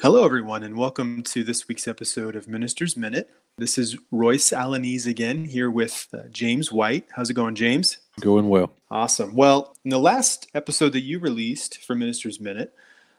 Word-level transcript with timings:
Hello, 0.00 0.24
everyone, 0.24 0.62
and 0.62 0.76
welcome 0.76 1.24
to 1.24 1.42
this 1.42 1.66
week's 1.66 1.88
episode 1.88 2.36
of 2.36 2.46
Minister's 2.46 2.96
Minute. 2.96 3.28
This 3.56 3.76
is 3.78 3.98
Royce 4.12 4.50
Alanese 4.50 5.08
again 5.08 5.44
here 5.44 5.72
with 5.72 6.06
uh, 6.14 6.18
James 6.30 6.70
White. 6.70 7.04
How's 7.16 7.30
it 7.30 7.34
going, 7.34 7.56
James? 7.56 7.98
Going 8.20 8.48
well. 8.48 8.70
Awesome. 8.92 9.34
Well, 9.34 9.74
in 9.84 9.90
the 9.90 9.98
last 9.98 10.46
episode 10.54 10.92
that 10.92 11.00
you 11.00 11.18
released 11.18 11.82
for 11.82 11.96
Minister's 11.96 12.38
Minute, 12.38 12.72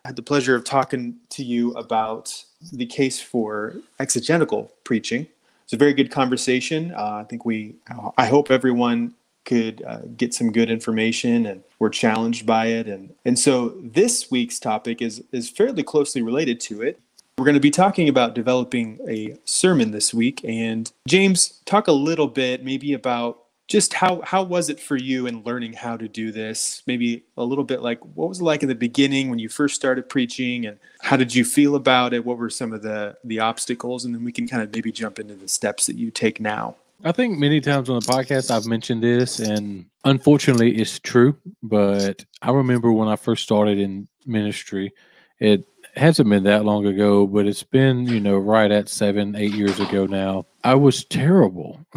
I 0.06 0.08
had 0.08 0.16
the 0.16 0.22
pleasure 0.22 0.56
of 0.56 0.64
talking 0.64 1.18
to 1.32 1.44
you 1.44 1.74
about 1.74 2.46
the 2.72 2.86
case 2.86 3.20
for 3.20 3.76
exegetical 4.00 4.72
preaching. 4.86 5.28
It's 5.66 5.74
a 5.74 5.78
very 5.78 5.94
good 5.94 6.12
conversation. 6.12 6.94
Uh, 6.96 7.16
I 7.16 7.26
think 7.26 7.44
we, 7.44 7.76
I 8.18 8.28
hope 8.28 8.52
everyone 8.52 9.16
could 9.50 9.84
uh, 9.86 10.02
get 10.16 10.32
some 10.32 10.52
good 10.52 10.70
information 10.70 11.48
and 11.48 11.64
were 11.80 11.90
challenged 11.90 12.46
by 12.46 12.68
it. 12.68 12.88
And, 12.88 13.16
and 13.26 13.38
so 13.38 13.74
this 13.82 14.30
week's 14.30 14.60
topic 14.60 15.02
is, 15.02 15.24
is 15.32 15.50
fairly 15.50 15.82
closely 15.82 16.22
related 16.22 16.60
to 16.62 16.84
it. 16.84 17.00
We're 17.36 17.46
going 17.46 17.56
to 17.56 17.60
be 17.60 17.72
talking 17.72 18.08
about 18.08 18.36
developing 18.36 19.00
a 19.08 19.38
sermon 19.46 19.90
this 19.90 20.14
week. 20.14 20.42
And 20.44 20.92
James, 21.08 21.62
talk 21.66 21.88
a 21.88 21.92
little 21.92 22.28
bit 22.28 22.64
maybe 22.64 22.94
about 22.94 23.40
just 23.68 23.96
how, 23.96 24.22
how 24.22 24.44
was 24.44 24.70
it 24.70 24.80
for 24.80 24.98
you 24.98 25.26
in 25.26 25.44
learning 25.44 25.74
how 25.74 25.98
to 25.98 26.08
do 26.08 26.32
this? 26.32 26.84
Maybe 26.86 27.24
a 27.36 27.44
little 27.44 27.64
bit 27.64 27.82
like 27.82 28.00
what 28.14 28.30
was 28.30 28.42
it 28.42 28.44
like 28.44 28.62
in 28.62 28.70
the 28.70 28.76
beginning 28.76 29.32
when 29.32 29.40
you 29.40 29.50
first 29.50 29.74
started 29.74 30.10
preaching 30.10 30.68
and 30.68 30.78
how 31.02 31.18
did 31.18 31.34
you 31.34 31.44
feel 31.44 31.76
about 31.76 32.14
it? 32.14 32.24
What 32.24 32.38
were 32.38 32.52
some 32.52 32.72
of 32.72 32.84
the, 32.84 33.18
the 33.24 33.40
obstacles? 33.40 34.06
And 34.06 34.14
then 34.14 34.24
we 34.24 34.32
can 34.32 34.48
kind 34.48 34.62
of 34.62 34.72
maybe 34.72 34.92
jump 34.92 35.18
into 35.18 35.34
the 35.34 35.48
steps 35.48 35.88
that 35.88 35.96
you 35.96 36.12
take 36.12 36.40
now. 36.40 36.76
I 37.04 37.12
think 37.14 37.40
many 37.40 37.62
times 37.62 37.90
on 37.90 38.00
the 38.00 38.06
podcast 38.06 38.52
I've 38.52 38.66
mentioned 38.66 39.02
this, 39.02 39.40
and 39.40 39.86
unfortunately, 40.04 40.78
it's 40.78 41.00
true. 41.00 41.38
But 41.64 42.26
I 42.42 42.52
remember 42.52 42.92
when 42.92 43.08
I 43.08 43.16
first 43.16 43.44
started 43.44 43.80
in 43.80 44.08
ministry, 44.26 44.92
it 45.40 45.66
hasn't 45.96 46.30
been 46.30 46.44
that 46.44 46.66
long 46.66 46.86
ago, 46.86 47.26
but 47.26 47.48
it's 47.48 47.64
been, 47.64 48.06
you 48.06 48.20
know, 48.20 48.38
right 48.38 48.72
at 48.72 48.90
seven, 48.90 49.36
eight 49.36 49.54
years 49.54 49.80
ago 49.80 50.06
now. 50.06 50.46
I 50.64 50.76
was 50.76 51.06
terrible. 51.06 51.80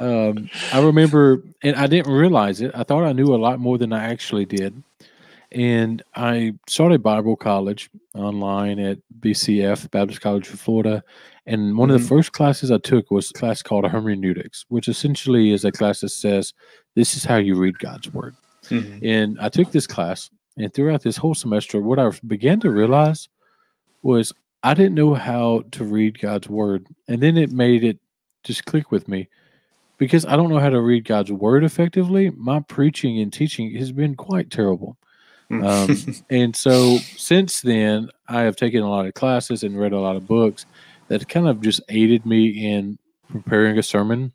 um, 0.00 0.48
I 0.72 0.80
remember, 0.80 1.42
and 1.62 1.76
I 1.76 1.88
didn't 1.88 2.12
realize 2.12 2.60
it. 2.60 2.70
I 2.74 2.84
thought 2.84 3.04
I 3.04 3.12
knew 3.12 3.34
a 3.34 3.36
lot 3.36 3.58
more 3.58 3.78
than 3.78 3.92
I 3.92 4.04
actually 4.04 4.44
did. 4.44 4.80
And 5.50 6.02
I 6.14 6.54
started 6.68 7.02
Bible 7.02 7.36
college 7.36 7.90
online 8.14 8.78
at 8.80 8.98
BCF, 9.20 9.90
Baptist 9.90 10.20
College 10.20 10.48
of 10.50 10.60
Florida. 10.60 11.04
And 11.46 11.76
one 11.76 11.88
mm-hmm. 11.88 11.94
of 11.94 12.00
the 12.00 12.06
mm-hmm. 12.06 12.16
first 12.16 12.32
classes 12.32 12.70
I 12.70 12.78
took 12.78 13.10
was 13.10 13.30
a 13.30 13.34
class 13.34 13.62
called 13.62 13.84
hermeneutics, 13.84 14.64
which 14.68 14.88
essentially 14.88 15.52
is 15.52 15.64
a 15.64 15.72
class 15.72 16.00
that 16.00 16.08
says, 16.08 16.54
this 16.94 17.16
is 17.16 17.24
how 17.24 17.36
you 17.36 17.56
read 17.56 17.78
God's 17.78 18.12
word. 18.12 18.34
Mm-hmm. 18.68 19.04
And 19.04 19.38
I 19.40 19.50
took 19.50 19.70
this 19.70 19.86
class, 19.86 20.30
and 20.56 20.72
throughout 20.72 21.02
this 21.02 21.16
whole 21.16 21.34
semester, 21.34 21.80
what 21.80 21.98
I 21.98 22.10
began 22.26 22.60
to 22.60 22.70
realize 22.70 23.28
was 24.02 24.32
I 24.62 24.72
didn't 24.72 24.94
know 24.94 25.14
how 25.14 25.64
to 25.72 25.84
read 25.84 26.18
God's 26.18 26.48
word. 26.48 26.86
And 27.08 27.22
then 27.22 27.36
it 27.36 27.52
made 27.52 27.84
it 27.84 27.98
just 28.42 28.64
click 28.64 28.90
with 28.90 29.08
me 29.08 29.28
because 29.98 30.24
I 30.24 30.36
don't 30.36 30.48
know 30.48 30.58
how 30.58 30.70
to 30.70 30.80
read 30.80 31.04
God's 31.04 31.30
word 31.30 31.64
effectively. 31.64 32.30
My 32.30 32.60
preaching 32.60 33.18
and 33.18 33.32
teaching 33.32 33.74
has 33.76 33.92
been 33.92 34.14
quite 34.14 34.50
terrible. 34.50 34.96
Hmm. 35.48 35.64
um, 35.64 35.96
and 36.30 36.56
so 36.56 36.96
since 37.16 37.60
then, 37.60 38.08
I 38.28 38.42
have 38.42 38.56
taken 38.56 38.82
a 38.82 38.88
lot 38.88 39.04
of 39.04 39.12
classes 39.12 39.62
and 39.62 39.78
read 39.78 39.92
a 39.92 40.00
lot 40.00 40.16
of 40.16 40.26
books 40.26 40.64
that 41.08 41.28
kind 41.28 41.48
of 41.48 41.60
just 41.60 41.80
aided 41.88 42.24
me 42.26 42.48
in 42.48 42.98
preparing 43.28 43.78
a 43.78 43.82
sermon. 43.82 44.32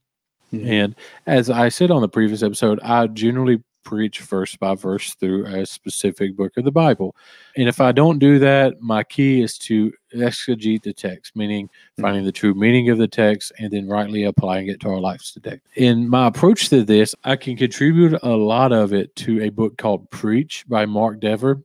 Mm-hmm. 0.53 0.67
And 0.67 0.95
as 1.28 1.50
I 1.50 1.70
said 1.70 1.92
on 1.92 2.02
the 2.02 2.09
previous 2.09 2.44
episode, 2.44 2.80
I 2.81 3.08
generally 3.08 3.62
preach 3.84 4.20
verse 4.20 4.56
by 4.56 4.75
verse 4.75 5.16
through 5.16 5.45
a 5.45 5.66
specific 5.66 6.36
book 6.36 6.56
of 6.58 6.64
the 6.64 6.72
Bible. 6.72 7.16
And 7.58 7.67
if 7.67 7.81
I 7.81 7.92
don't 7.92 8.20
do 8.20 8.38
that, 8.40 8.81
my 8.81 9.03
key 9.03 9.42
is 9.42 9.58
to 9.59 9.92
exegete 10.14 10.84
the 10.84 10.94
text, 10.94 11.36
meaning 11.36 11.67
mm-hmm. 11.67 12.02
finding 12.03 12.23
the 12.23 12.31
true 12.31 12.53
meaning 12.53 12.90
of 12.90 12.97
the 12.97 13.08
text 13.08 13.52
and 13.58 13.72
then 13.72 13.88
rightly 13.88 14.23
applying 14.23 14.67
it 14.67 14.80
to 14.81 14.90
our 14.90 15.00
lives 15.00 15.31
today. 15.31 15.59
In 15.75 16.08
my 16.08 16.28
approach 16.28 16.69
to 16.69 16.84
this, 16.84 17.16
I 17.24 17.36
can 17.36 17.56
contribute 17.56 18.19
a 18.22 18.30
lot 18.30 18.72
of 18.72 18.94
it 18.94 19.16
to 19.18 19.41
a 19.41 19.50
book 19.50 19.78
called 19.78 20.09
Preach 20.12 20.66
by 20.68 20.86
Mark 20.86 21.19
Dever. 21.19 21.63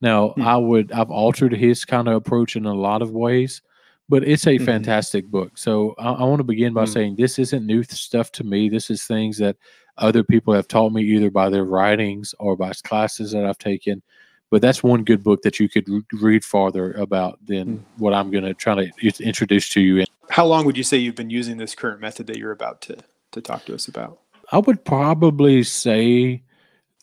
Now, 0.00 0.28
mm-hmm. 0.28 0.42
I 0.42 0.56
would 0.56 0.92
I've 0.92 1.10
altered 1.10 1.54
his 1.54 1.84
kind 1.84 2.08
of 2.08 2.14
approach 2.14 2.56
in 2.56 2.66
a 2.66 2.74
lot 2.74 3.02
of 3.02 3.12
ways 3.12 3.62
but 4.08 4.24
it's 4.24 4.46
a 4.46 4.50
mm-hmm. 4.50 4.64
fantastic 4.64 5.26
book. 5.26 5.56
So 5.56 5.94
I, 5.98 6.12
I 6.12 6.24
want 6.24 6.40
to 6.40 6.44
begin 6.44 6.72
by 6.72 6.84
mm-hmm. 6.84 6.92
saying 6.92 7.16
this 7.16 7.38
isn't 7.38 7.66
new 7.66 7.82
stuff 7.82 8.32
to 8.32 8.44
me. 8.44 8.68
This 8.68 8.90
is 8.90 9.04
things 9.04 9.38
that 9.38 9.56
other 9.98 10.24
people 10.24 10.54
have 10.54 10.68
taught 10.68 10.92
me 10.92 11.02
either 11.02 11.30
by 11.30 11.50
their 11.50 11.64
writings 11.64 12.34
or 12.38 12.56
by 12.56 12.72
classes 12.84 13.32
that 13.32 13.44
I've 13.44 13.58
taken. 13.58 14.02
But 14.50 14.60
that's 14.60 14.82
one 14.82 15.02
good 15.04 15.22
book 15.22 15.42
that 15.42 15.58
you 15.58 15.68
could 15.68 15.88
re- 15.88 16.02
read 16.12 16.44
farther 16.44 16.92
about 16.92 17.38
than 17.46 17.78
mm-hmm. 17.78 18.02
what 18.02 18.12
I'm 18.12 18.30
going 18.30 18.44
to 18.44 18.54
try 18.54 18.74
to 18.74 18.90
introduce 19.20 19.68
to 19.70 19.80
you. 19.80 20.04
How 20.28 20.46
long 20.46 20.66
would 20.66 20.76
you 20.76 20.84
say 20.84 20.98
you've 20.98 21.14
been 21.14 21.30
using 21.30 21.56
this 21.56 21.74
current 21.74 22.00
method 22.00 22.26
that 22.26 22.36
you're 22.36 22.52
about 22.52 22.80
to 22.82 22.98
to 23.32 23.40
talk 23.40 23.64
to 23.64 23.74
us 23.74 23.88
about? 23.88 24.18
I 24.50 24.58
would 24.58 24.84
probably 24.84 25.62
say 25.62 26.42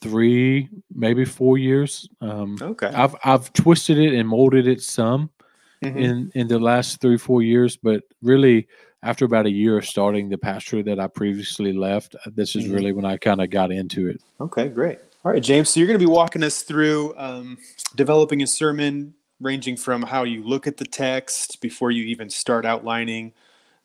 three, 0.02 0.70
maybe 0.94 1.26
four 1.26 1.58
years. 1.58 2.08
Um, 2.22 2.58
okay. 2.62 2.88
I've 2.88 3.16
I've 3.24 3.52
twisted 3.54 3.98
it 3.98 4.14
and 4.14 4.30
molded 4.30 4.68
it 4.68 4.82
some 4.82 5.32
mm-hmm. 5.84 5.98
in 5.98 6.32
in 6.36 6.48
the 6.48 6.60
last 6.60 7.02
three 7.02 7.18
four 7.18 7.42
years, 7.42 7.78
but 7.78 8.04
really 8.22 8.68
after 9.02 9.26
about 9.26 9.46
a 9.46 9.52
year 9.52 9.78
of 9.78 9.86
starting 9.86 10.30
the 10.30 10.38
pastorate 10.38 10.86
that 10.86 11.00
I 11.00 11.08
previously 11.08 11.72
left, 11.72 12.16
uh, 12.16 12.32
this 12.36 12.56
is 12.56 12.66
mm-hmm. 12.66 12.74
really 12.74 12.92
when 12.92 13.06
I 13.06 13.18
kind 13.18 13.42
of 13.42 13.50
got 13.50 13.72
into 13.72 14.10
it. 14.10 14.22
Okay, 14.42 14.68
great. 14.68 15.00
All 15.24 15.32
right, 15.32 15.44
James. 15.44 15.70
So 15.70 15.80
you're 15.80 15.88
going 15.88 16.00
to 16.00 16.06
be 16.06 16.12
walking 16.12 16.44
us 16.44 16.62
through 16.62 17.14
um, 17.18 17.58
developing 17.96 18.42
a 18.42 18.48
sermon, 18.48 19.14
ranging 19.40 19.78
from 19.78 20.02
how 20.04 20.24
you 20.24 20.44
look 20.44 20.68
at 20.68 20.78
the 20.78 20.86
text 20.86 21.62
before 21.62 21.92
you 21.92 22.04
even 22.06 22.30
start 22.30 22.66
outlining, 22.66 23.34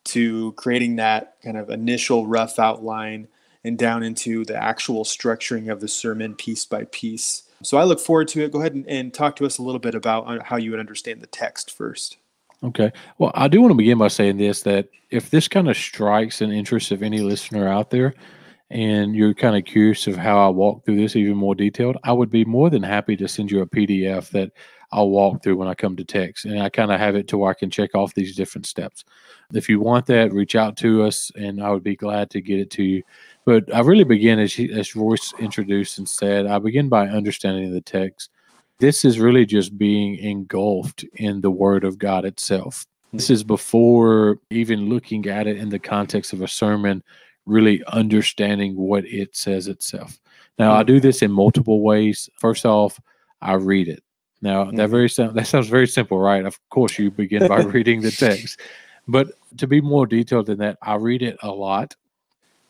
to 0.05 0.53
creating 0.53 0.97
that 0.97 1.37
kind 1.43 1.57
of 1.57 1.71
initial 1.71 2.27
rough 2.27 2.59
outline, 2.59 3.29
and 3.63 3.79
down 3.79 4.03
into 4.03 4.45
the 4.45 4.57
actual 4.57 5.05
structuring 5.05 5.71
of 5.73 5.81
the 5.81 5.89
sermon 5.89 6.35
piece 6.35 6.67
by 6.67 6.85
piece. 6.91 7.44
So 7.65 7.79
I 7.79 7.85
look 7.85 8.01
forward 8.01 8.29
to 8.29 8.45
it. 8.45 8.53
Go 8.53 8.61
ahead 8.61 8.75
and, 8.75 8.87
and 8.89 9.13
talk 9.13 9.37
to 9.37 9.47
us 9.47 9.59
a 9.59 9.63
little 9.63 9.79
bit 9.79 9.95
about 9.95 10.27
uh, 10.27 10.43
how 10.43 10.57
you 10.57 10.71
would 10.71 10.81
understand 10.81 11.21
the 11.21 11.27
text 11.27 11.71
first. 11.71 12.19
Okay. 12.63 12.93
Well, 13.19 13.33
I 13.35 13.49
do 13.49 13.61
want 13.61 13.73
to 13.73 13.77
begin 13.77 13.99
by 13.99 14.09
saying 14.09 14.39
this 14.39 14.63
that 14.63 14.89
if 15.11 15.31
this 15.31 15.49
kind 15.49 15.69
of 15.69 15.77
strikes 15.77 16.41
an 16.41 16.51
interest 16.51 16.91
of 16.93 17.03
any 17.03 17.21
listener 17.21 17.69
out 17.69 17.91
there, 17.91 18.15
and 18.71 19.15
you're 19.15 19.35
kind 19.35 19.57
of 19.57 19.65
curious 19.65 20.07
of 20.07 20.17
how 20.17 20.39
I 20.39 20.49
walk 20.49 20.85
through 20.85 20.97
this 20.97 21.17
even 21.17 21.37
more 21.37 21.55
detailed, 21.55 21.97
I 22.03 22.13
would 22.13 22.31
be 22.31 22.45
more 22.45 22.71
than 22.71 22.83
happy 22.83 23.17
to 23.17 23.29
send 23.29 23.51
you 23.51 23.61
a 23.61 23.67
PDF 23.67 24.31
that 24.31 24.53
I'll 24.93 25.11
walk 25.11 25.43
through 25.43 25.57
when 25.57 25.69
I 25.69 25.75
come 25.75 25.97
to 25.97 26.05
text. 26.05 26.45
And 26.45 26.61
I 26.61 26.69
kind 26.69 26.93
of 26.93 27.01
have 27.01 27.17
it 27.17 27.29
to 27.29 27.39
where 27.39 27.51
I 27.51 27.55
can 27.55 27.71
check 27.71 27.95
off 27.95 28.15
these 28.15 28.37
different 28.37 28.67
steps. 28.67 29.05
If 29.53 29.69
you 29.69 29.81
want 29.81 30.07
that, 30.07 30.33
reach 30.33 30.57
out 30.57 30.77
to 30.79 31.03
us 31.03 31.31
and 31.37 31.63
I 31.63 31.71
would 31.71 31.83
be 31.85 31.97
glad 31.97 32.31
to 32.31 32.41
get 32.41 32.61
it 32.61 32.71
to 32.73 32.83
you. 32.83 33.03
But 33.45 33.73
I 33.75 33.81
really 33.81 34.05
begin, 34.05 34.39
as, 34.39 34.53
he, 34.55 34.73
as 34.73 34.97
Royce 34.97 35.35
introduced 35.39 35.99
and 35.99 36.09
said, 36.09 36.47
I 36.47 36.59
begin 36.59 36.89
by 36.89 37.09
understanding 37.09 37.73
the 37.73 37.81
text. 37.81 38.31
This 38.79 39.05
is 39.05 39.21
really 39.21 39.47
just 39.47 39.79
being 39.79 40.17
engulfed 40.17 41.05
in 41.15 41.41
the 41.41 41.51
Word 41.51 41.85
of 41.85 41.99
God 41.99 42.25
itself. 42.25 42.87
This 43.13 43.31
is 43.31 43.45
before 43.45 44.39
even 44.51 44.89
looking 44.89 45.27
at 45.29 45.47
it 45.47 45.57
in 45.57 45.69
the 45.69 45.79
context 45.79 46.33
of 46.33 46.43
a 46.43 46.49
sermon, 46.49 47.03
really 47.47 47.85
understanding 47.87 48.75
what 48.75 49.05
it 49.05 49.37
says 49.37 49.69
itself. 49.69 50.19
Now, 50.59 50.73
I 50.73 50.83
do 50.83 50.99
this 50.99 51.23
in 51.23 51.31
multiple 51.31 51.81
ways. 51.81 52.29
First 52.39 52.67
off, 52.67 53.01
I 53.41 53.55
read 53.55 53.87
it. 53.87 54.03
Now, 54.45 54.71
that 54.71 54.91
very 54.91 55.09
that 55.09 55.47
sounds 55.47 55.69
very 55.69 55.89
simple, 55.89 56.19
right? 56.19 56.45
Of 56.45 56.61
course, 56.69 56.99
you 56.99 57.11
begin 57.11 57.49
by 57.49 57.63
reading 57.77 58.01
the 58.01 58.13
text, 58.13 58.61
but 59.09 59.33
to 59.57 59.67
be 59.67 59.81
more 59.81 60.07
detailed 60.07 60.47
than 60.47 60.59
that, 60.59 60.79
I 60.83 60.95
read 60.95 61.23
it 61.23 61.37
a 61.43 61.51
lot 61.51 61.97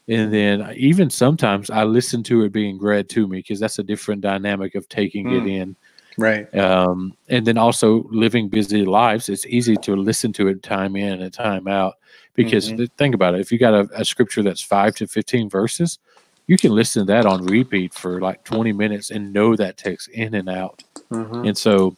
and 0.09 0.33
then 0.33 0.73
even 0.77 1.09
sometimes 1.09 1.71
I 1.71 1.85
listen 1.85 2.23
to 2.25 2.43
it 2.43 2.53
being 2.53 2.79
read 2.79 3.09
to 3.11 3.27
me 3.27 3.39
because 3.39 3.59
that's 3.59 3.79
a 3.79 3.83
different 3.83 4.21
dynamic 4.21 4.75
of 4.75 4.89
taking 4.89 5.27
mm. 5.27 5.41
it 5.41 5.51
in. 5.51 5.77
Right. 6.17 6.55
Um, 6.57 7.17
and 7.29 7.47
then 7.47 7.59
also 7.59 8.07
living 8.11 8.49
busy 8.49 8.85
lives, 8.85 9.29
it's 9.29 9.47
easy 9.47 9.77
to 9.79 9.97
listen 9.97 10.33
to 10.35 10.49
it 10.49 10.63
time 10.63 10.95
in 10.95 11.23
and 11.23 11.33
time 11.33 11.67
out 11.67 11.95
because 12.35 12.71
mm-hmm. 12.71 12.85
think 12.99 13.15
about 13.15 13.35
it. 13.35 13.41
If 13.41 13.51
you 13.51 13.59
got 13.59 13.75
a, 13.75 13.89
a, 13.95 14.05
scripture 14.05 14.43
that's 14.43 14.61
five 14.61 14.95
to 14.97 15.09
15 15.09 15.49
verses, 15.49 15.99
you 16.47 16.57
can 16.57 16.73
listen 16.73 17.07
to 17.07 17.13
that 17.13 17.27
on 17.27 17.45
repeat 17.47 17.95
for 17.95 18.21
like 18.21 18.45
20 18.45 18.73
minutes 18.73 19.11
and 19.11 19.33
know 19.33 19.57
that 19.57 19.77
text 19.77 20.09
in 20.09 20.35
and 20.35 20.49
out. 20.49 20.83
Mm-hmm. 21.11 21.47
And 21.47 21.57
so 21.57 21.97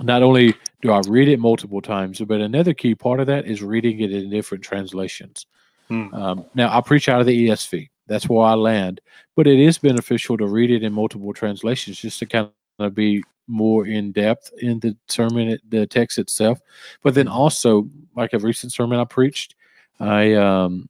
not 0.00 0.22
only 0.22 0.54
do 0.82 0.90
I 0.90 1.00
read 1.08 1.28
it 1.28 1.38
multiple 1.38 1.80
times, 1.80 2.20
but 2.20 2.40
another 2.40 2.74
key 2.74 2.94
part 2.94 3.20
of 3.20 3.26
that 3.26 3.46
is 3.46 3.62
reading 3.62 4.00
it 4.00 4.12
in 4.12 4.30
different 4.30 4.64
translations. 4.64 5.46
Hmm. 5.88 6.14
Um, 6.14 6.44
now, 6.54 6.76
I 6.76 6.80
preach 6.80 7.08
out 7.08 7.20
of 7.20 7.26
the 7.26 7.48
ESV. 7.48 7.90
That's 8.06 8.28
where 8.28 8.46
I 8.46 8.54
land. 8.54 9.00
But 9.36 9.46
it 9.46 9.58
is 9.58 9.78
beneficial 9.78 10.36
to 10.38 10.46
read 10.46 10.70
it 10.70 10.82
in 10.82 10.92
multiple 10.92 11.32
translations 11.32 11.98
just 11.98 12.18
to 12.20 12.26
kind 12.26 12.48
of 12.78 12.94
be 12.94 13.22
more 13.46 13.86
in 13.86 14.12
depth 14.12 14.52
in 14.58 14.80
the 14.80 14.96
sermon, 15.08 15.58
the 15.68 15.86
text 15.86 16.18
itself. 16.18 16.60
But 17.02 17.14
then 17.14 17.28
also, 17.28 17.88
like 18.16 18.32
a 18.32 18.38
recent 18.38 18.72
sermon 18.72 18.98
I 18.98 19.04
preached, 19.04 19.54
I 19.98 20.34
um, 20.34 20.88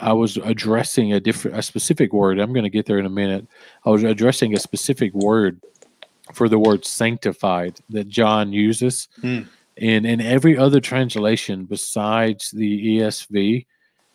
I 0.00 0.12
was 0.12 0.36
addressing 0.38 1.12
a 1.12 1.20
different, 1.20 1.58
a 1.58 1.62
specific 1.62 2.12
word. 2.12 2.38
I'm 2.38 2.52
going 2.52 2.64
to 2.64 2.70
get 2.70 2.86
there 2.86 2.98
in 2.98 3.06
a 3.06 3.10
minute. 3.10 3.46
I 3.84 3.90
was 3.90 4.02
addressing 4.02 4.54
a 4.54 4.58
specific 4.60 5.12
word 5.14 5.60
for 6.32 6.48
the 6.48 6.58
word 6.58 6.84
sanctified 6.84 7.78
that 7.90 8.08
John 8.08 8.52
uses. 8.52 9.08
Hmm. 9.20 9.40
And 9.76 10.06
in 10.06 10.20
every 10.20 10.56
other 10.56 10.80
translation 10.80 11.64
besides 11.64 12.50
the 12.50 12.98
ESV, 12.98 13.66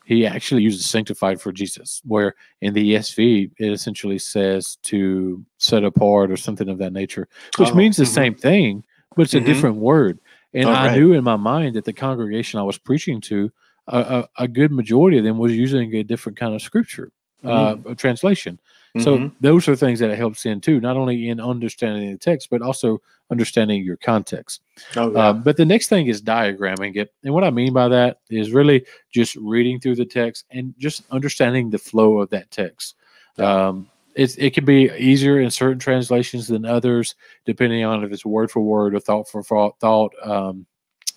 he 0.05 0.25
actually 0.25 0.61
uses 0.61 0.87
sanctified 0.87 1.41
for 1.41 1.51
Jesus, 1.51 2.01
where 2.05 2.35
in 2.61 2.73
the 2.73 2.93
ESV, 2.93 3.51
it 3.57 3.71
essentially 3.71 4.19
says 4.19 4.77
to 4.83 5.43
set 5.57 5.83
apart 5.83 6.29
or 6.31 6.37
something 6.37 6.69
of 6.69 6.77
that 6.77 6.93
nature, 6.93 7.27
which 7.57 7.69
Oh, 7.71 7.75
means 7.75 7.97
the 7.97 8.03
mhm. 8.03 8.07
same 8.07 8.35
thing, 8.35 8.83
but 9.15 9.23
it's 9.23 9.33
Mhm. 9.33 9.41
a 9.41 9.45
different 9.45 9.77
word. 9.77 10.19
And 10.53 10.67
Oh, 10.69 10.73
I 10.73 10.87
right. 10.87 10.97
knew 10.97 11.13
in 11.13 11.23
my 11.23 11.35
mind 11.37 11.75
that 11.75 11.85
the 11.85 11.93
congregation 11.93 12.59
I 12.59 12.63
was 12.63 12.77
preaching 12.77 13.19
to, 13.21 13.51
a, 13.87 13.99
a, 14.37 14.43
a 14.43 14.47
good 14.47 14.71
majority 14.71 15.17
of 15.17 15.23
them 15.23 15.37
was 15.37 15.53
using 15.53 15.93
a 15.95 16.03
different 16.03 16.37
kind 16.37 16.53
of 16.55 16.61
scripture, 16.61 17.11
uh, 17.43 17.75
translation. 17.97 18.59
So 18.99 19.17
Mhm. 19.19 19.31
those 19.41 19.67
are 19.67 19.75
things 19.75 19.99
that 19.99 20.09
it 20.09 20.17
helps 20.17 20.45
in 20.45 20.61
too, 20.61 20.79
not 20.79 20.95
only 20.95 21.27
in 21.27 21.41
understanding 21.41 22.09
the 22.11 22.17
text, 22.17 22.49
but 22.49 22.61
also 22.61 23.01
understanding 23.29 23.83
your 23.83 23.97
context. 23.97 24.61
oh 24.95 25.11
yeah. 25.11 25.27
Um, 25.29 25.43
but 25.43 25.57
the 25.57 25.65
next 25.65 25.89
thing 25.89 26.07
is 26.07 26.21
diagramming 26.21 26.95
it. 26.95 27.13
And 27.25 27.33
what 27.33 27.43
I 27.43 27.49
mean 27.49 27.73
by 27.73 27.89
that 27.89 28.19
is 28.29 28.51
really 28.51 28.85
just 29.11 29.35
reading 29.35 29.81
through 29.81 29.95
the 29.95 30.05
text 30.05 30.45
and 30.51 30.73
just 30.77 31.03
understanding 31.11 31.69
the 31.69 31.77
flow 31.77 32.19
of 32.19 32.29
that 32.29 32.49
text. 32.51 32.95
Um, 33.37 33.89
it's, 34.15 34.35
it 34.37 34.53
can 34.53 34.63
be 34.63 34.89
easier 34.97 35.41
in 35.41 35.51
certain 35.51 35.79
translations 35.79 36.47
than 36.47 36.63
others, 36.63 37.15
depending 37.45 37.83
on 37.83 38.01
if 38.01 38.13
it's 38.13 38.25
word 38.25 38.49
for 38.49 38.61
word 38.61 38.95
or 38.95 39.01
thought 39.01 39.27
for 39.27 39.43
thought, 39.43 39.77
thought, 39.81 40.13
um, 40.23 40.65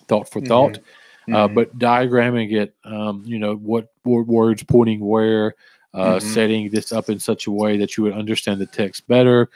thought 0.09 0.29
for 0.29 0.41
thought. 0.41 0.79
Uh, 1.33 1.47
Mhm. 1.47 1.53
but 1.53 1.77
diagramming 1.77 2.51
it, 2.53 2.75
um, 2.85 3.23
you 3.25 3.37
know, 3.39 3.55
what, 3.55 3.89
words 4.05 4.63
pointing 4.63 4.99
where, 4.99 5.55
uh, 5.93 6.15
Mhm. 6.15 6.21
setting 6.21 6.69
this 6.69 6.91
up 6.91 7.09
in 7.09 7.19
such 7.19 7.47
a 7.47 7.51
way 7.51 7.77
that 7.77 7.97
you 7.97 8.03
would 8.03 8.13
understand 8.13 8.59
the 8.59 8.65
text 8.67 9.07
better. 9.07 9.49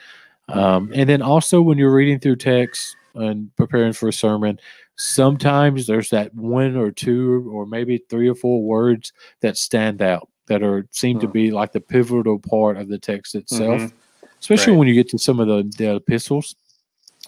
Um, 0.48 0.88
Mhm. 0.88 0.92
and 0.98 1.08
then 1.08 1.22
also 1.22 1.62
when 1.62 1.78
you're 1.78 1.94
reading 1.94 2.18
through 2.20 2.36
text 2.36 2.96
and 3.14 3.54
preparing 3.56 3.92
for 3.92 4.08
a 4.08 4.12
sermon, 4.12 4.58
sometimes 4.96 5.86
there's 5.86 6.10
that 6.10 6.34
one 6.34 6.76
or 6.76 6.90
two 6.90 7.50
or 7.52 7.66
maybe 7.66 7.98
three 8.10 8.28
or 8.28 8.34
four 8.34 8.62
words 8.62 9.12
that 9.40 9.56
stand 9.56 10.02
out 10.02 10.28
that 10.46 10.62
are 10.62 10.86
seem 10.90 11.18
to 11.20 11.26
Hmm. 11.26 11.32
be 11.32 11.50
like 11.50 11.72
the 11.72 11.80
pivotal 11.80 12.38
part 12.38 12.76
of 12.76 12.88
the 12.88 12.98
text 12.98 13.34
itself, 13.34 13.80
Mhm. 13.80 13.92
especially 14.40 14.72
Right. 14.72 14.78
when 14.78 14.88
you 14.88 14.94
get 14.94 15.08
to 15.08 15.18
some 15.18 15.40
of 15.40 15.48
the, 15.48 15.62
the 15.78 15.96
epistles. 15.96 16.54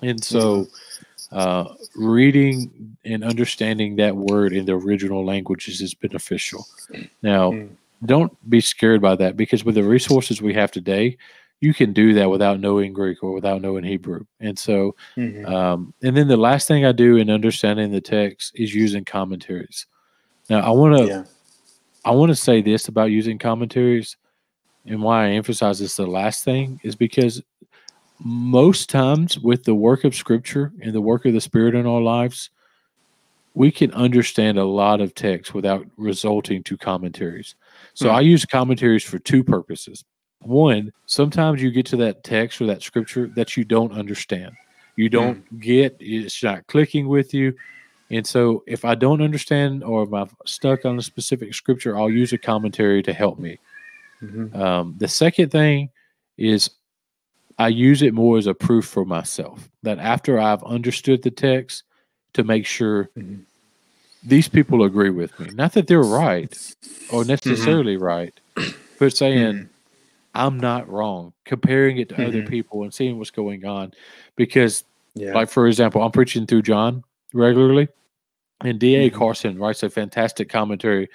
And 0.03 0.23
so, 0.23 0.69
uh, 1.33 1.75
reading 1.95 2.97
and 3.05 3.25
understanding 3.25 3.97
that 3.97 4.17
word 4.17 4.53
in 4.53 4.65
the 4.67 4.73
original 4.73 5.25
languages 5.25 5.81
is 5.81 5.95
beneficial. 5.95 6.67
Now, 7.23 7.53
Mm. 7.53 7.77
don't 8.05 8.51
be 8.51 8.61
scared 8.61 9.01
by 9.01 9.17
that 9.17 9.37
because 9.37 9.65
with 9.65 9.75
the 9.75 9.85
resources 9.85 10.41
we 10.41 10.55
have 10.55 10.71
today, 10.71 11.17
you 11.61 11.73
can 11.73 11.93
do 11.93 12.13
that 12.15 12.31
without 12.31 12.61
knowing 12.61 12.93
Greek 12.93 13.23
or 13.23 13.33
without 13.33 13.63
knowing 13.63 13.83
Hebrew. 13.83 14.25
And 14.41 14.59
so, 14.59 14.95
Mhm. 15.17 15.47
um, 15.49 15.95
and 16.03 16.17
then 16.17 16.29
the 16.29 16.37
last 16.37 16.69
thing 16.69 16.85
I 16.85 16.93
do 16.93 17.17
in 17.17 17.31
understanding 17.31 17.91
the 17.91 18.01
text 18.01 18.53
is 18.55 18.75
using 18.75 19.05
commentaries. 19.05 19.87
Now, 20.51 20.61
I 20.61 20.71
want 20.71 20.97
to 20.99 21.07
yeah. 21.07 21.25
I 22.05 22.13
want 22.13 22.31
to 22.31 22.37
say 22.37 22.63
this 22.63 22.87
about 22.87 23.11
using 23.11 23.37
commentaries, 23.37 24.17
and 24.85 25.03
why 25.03 25.27
I 25.27 25.31
emphasize 25.31 25.81
this 25.81 25.97
the 25.97 26.07
last 26.07 26.45
thing 26.45 26.79
is 26.85 26.95
because 26.95 27.43
most 28.19 28.89
times 28.89 29.39
with 29.39 29.65
the 29.65 29.75
work 29.75 30.05
of 30.05 30.15
Scripture 30.15 30.73
and 30.81 30.93
the 30.93 31.01
work 31.01 31.27
of 31.27 31.33
the 31.33 31.41
Spirit 31.41 31.75
in 31.75 31.87
our 31.87 32.01
lives, 32.01 32.51
we 33.55 33.71
can 33.71 33.91
understand 33.93 34.59
a 34.59 34.65
lot 34.65 35.01
of 35.01 35.15
text 35.15 35.55
without 35.55 35.87
resulting 35.97 36.63
to 36.65 36.77
commentaries. 36.77 37.55
So 37.95 38.11
Hmm. 38.11 38.17
I 38.17 38.21
use 38.21 38.45
commentaries 38.45 39.05
for 39.05 39.19
two 39.19 39.43
purposes. 39.43 40.05
One, 40.41 40.93
sometimes 41.07 41.63
you 41.63 41.71
get 41.71 41.87
to 41.87 41.97
that 41.99 42.23
text 42.23 42.61
or 42.61 42.67
that 42.67 42.83
scripture 42.83 43.29
that 43.35 43.57
you 43.57 43.65
don't 43.65 43.93
understand. 43.93 44.53
You 44.97 45.09
don't 45.09 45.61
get 45.61 45.97
it's 46.01 46.43
not 46.43 46.67
clicking 46.67 47.09
with 47.09 47.35
you. 47.35 47.55
And 48.11 48.27
so 48.27 48.63
if 48.67 48.85
I 48.85 48.95
don't 48.95 49.21
understand 49.23 49.83
or 49.83 50.05
if 50.05 50.13
I'm 50.13 50.31
stuck 50.45 50.85
on 50.85 50.99
a 50.99 51.03
specific 51.03 51.55
scripture, 51.55 51.99
I'll 51.99 52.11
use 52.11 52.33
a 52.33 52.39
commentary 52.39 53.03
to 53.03 53.13
help 53.13 53.39
me. 53.39 53.59
Mhm. 54.23 54.55
Um, 54.55 54.95
the 54.99 55.09
second 55.09 55.51
thing 55.51 55.91
is 56.39 56.71
I 57.59 57.69
use 57.69 58.03
it 58.03 58.13
more 58.15 58.39
as 58.39 58.47
a 58.47 58.55
proof 58.55 58.85
for 58.85 59.05
myself 59.05 59.69
that 59.83 59.99
after 59.99 60.39
I've 60.39 60.63
understood 60.65 61.23
the 61.23 61.31
text, 61.31 61.85
to 62.35 62.45
make 62.45 62.67
sure 62.67 63.09
Mhm. 63.17 63.45
these 64.23 64.47
people 64.47 64.83
agree 64.85 65.09
with 65.09 65.39
me. 65.41 65.49
Not 65.55 65.73
that 65.73 65.87
they're 65.87 66.03
right 66.03 66.53
or 67.11 67.23
Mm-hmm. 67.23 67.29
necessarily 67.31 67.97
right, 67.97 68.35
but 68.99 69.17
saying 69.17 69.55
Mhm. 69.55 69.69
I'm 70.35 70.61
not 70.61 70.87
wrong, 70.87 71.33
comparing 71.47 71.97
it 71.97 72.11
to 72.11 72.27
other 72.27 72.43
Mhm. 72.43 72.49
people 72.49 72.83
and 72.83 72.93
seeing 72.93 73.17
what's 73.17 73.31
going 73.31 73.65
on. 73.65 73.95
Because, 74.37 74.85
Yeah. 75.15 75.33
like, 75.33 75.49
for 75.49 75.67
example, 75.67 76.03
I'm 76.03 76.13
preaching 76.13 76.45
through 76.47 76.61
John 76.63 77.05
regularly, 77.33 77.89
and 78.61 78.79
D.A. 78.79 79.09
Mhm. 79.11 79.15
Carson 79.15 79.59
writes 79.59 79.83
a 79.83 79.89
fantastic 79.89 80.51
commentary 80.51 81.09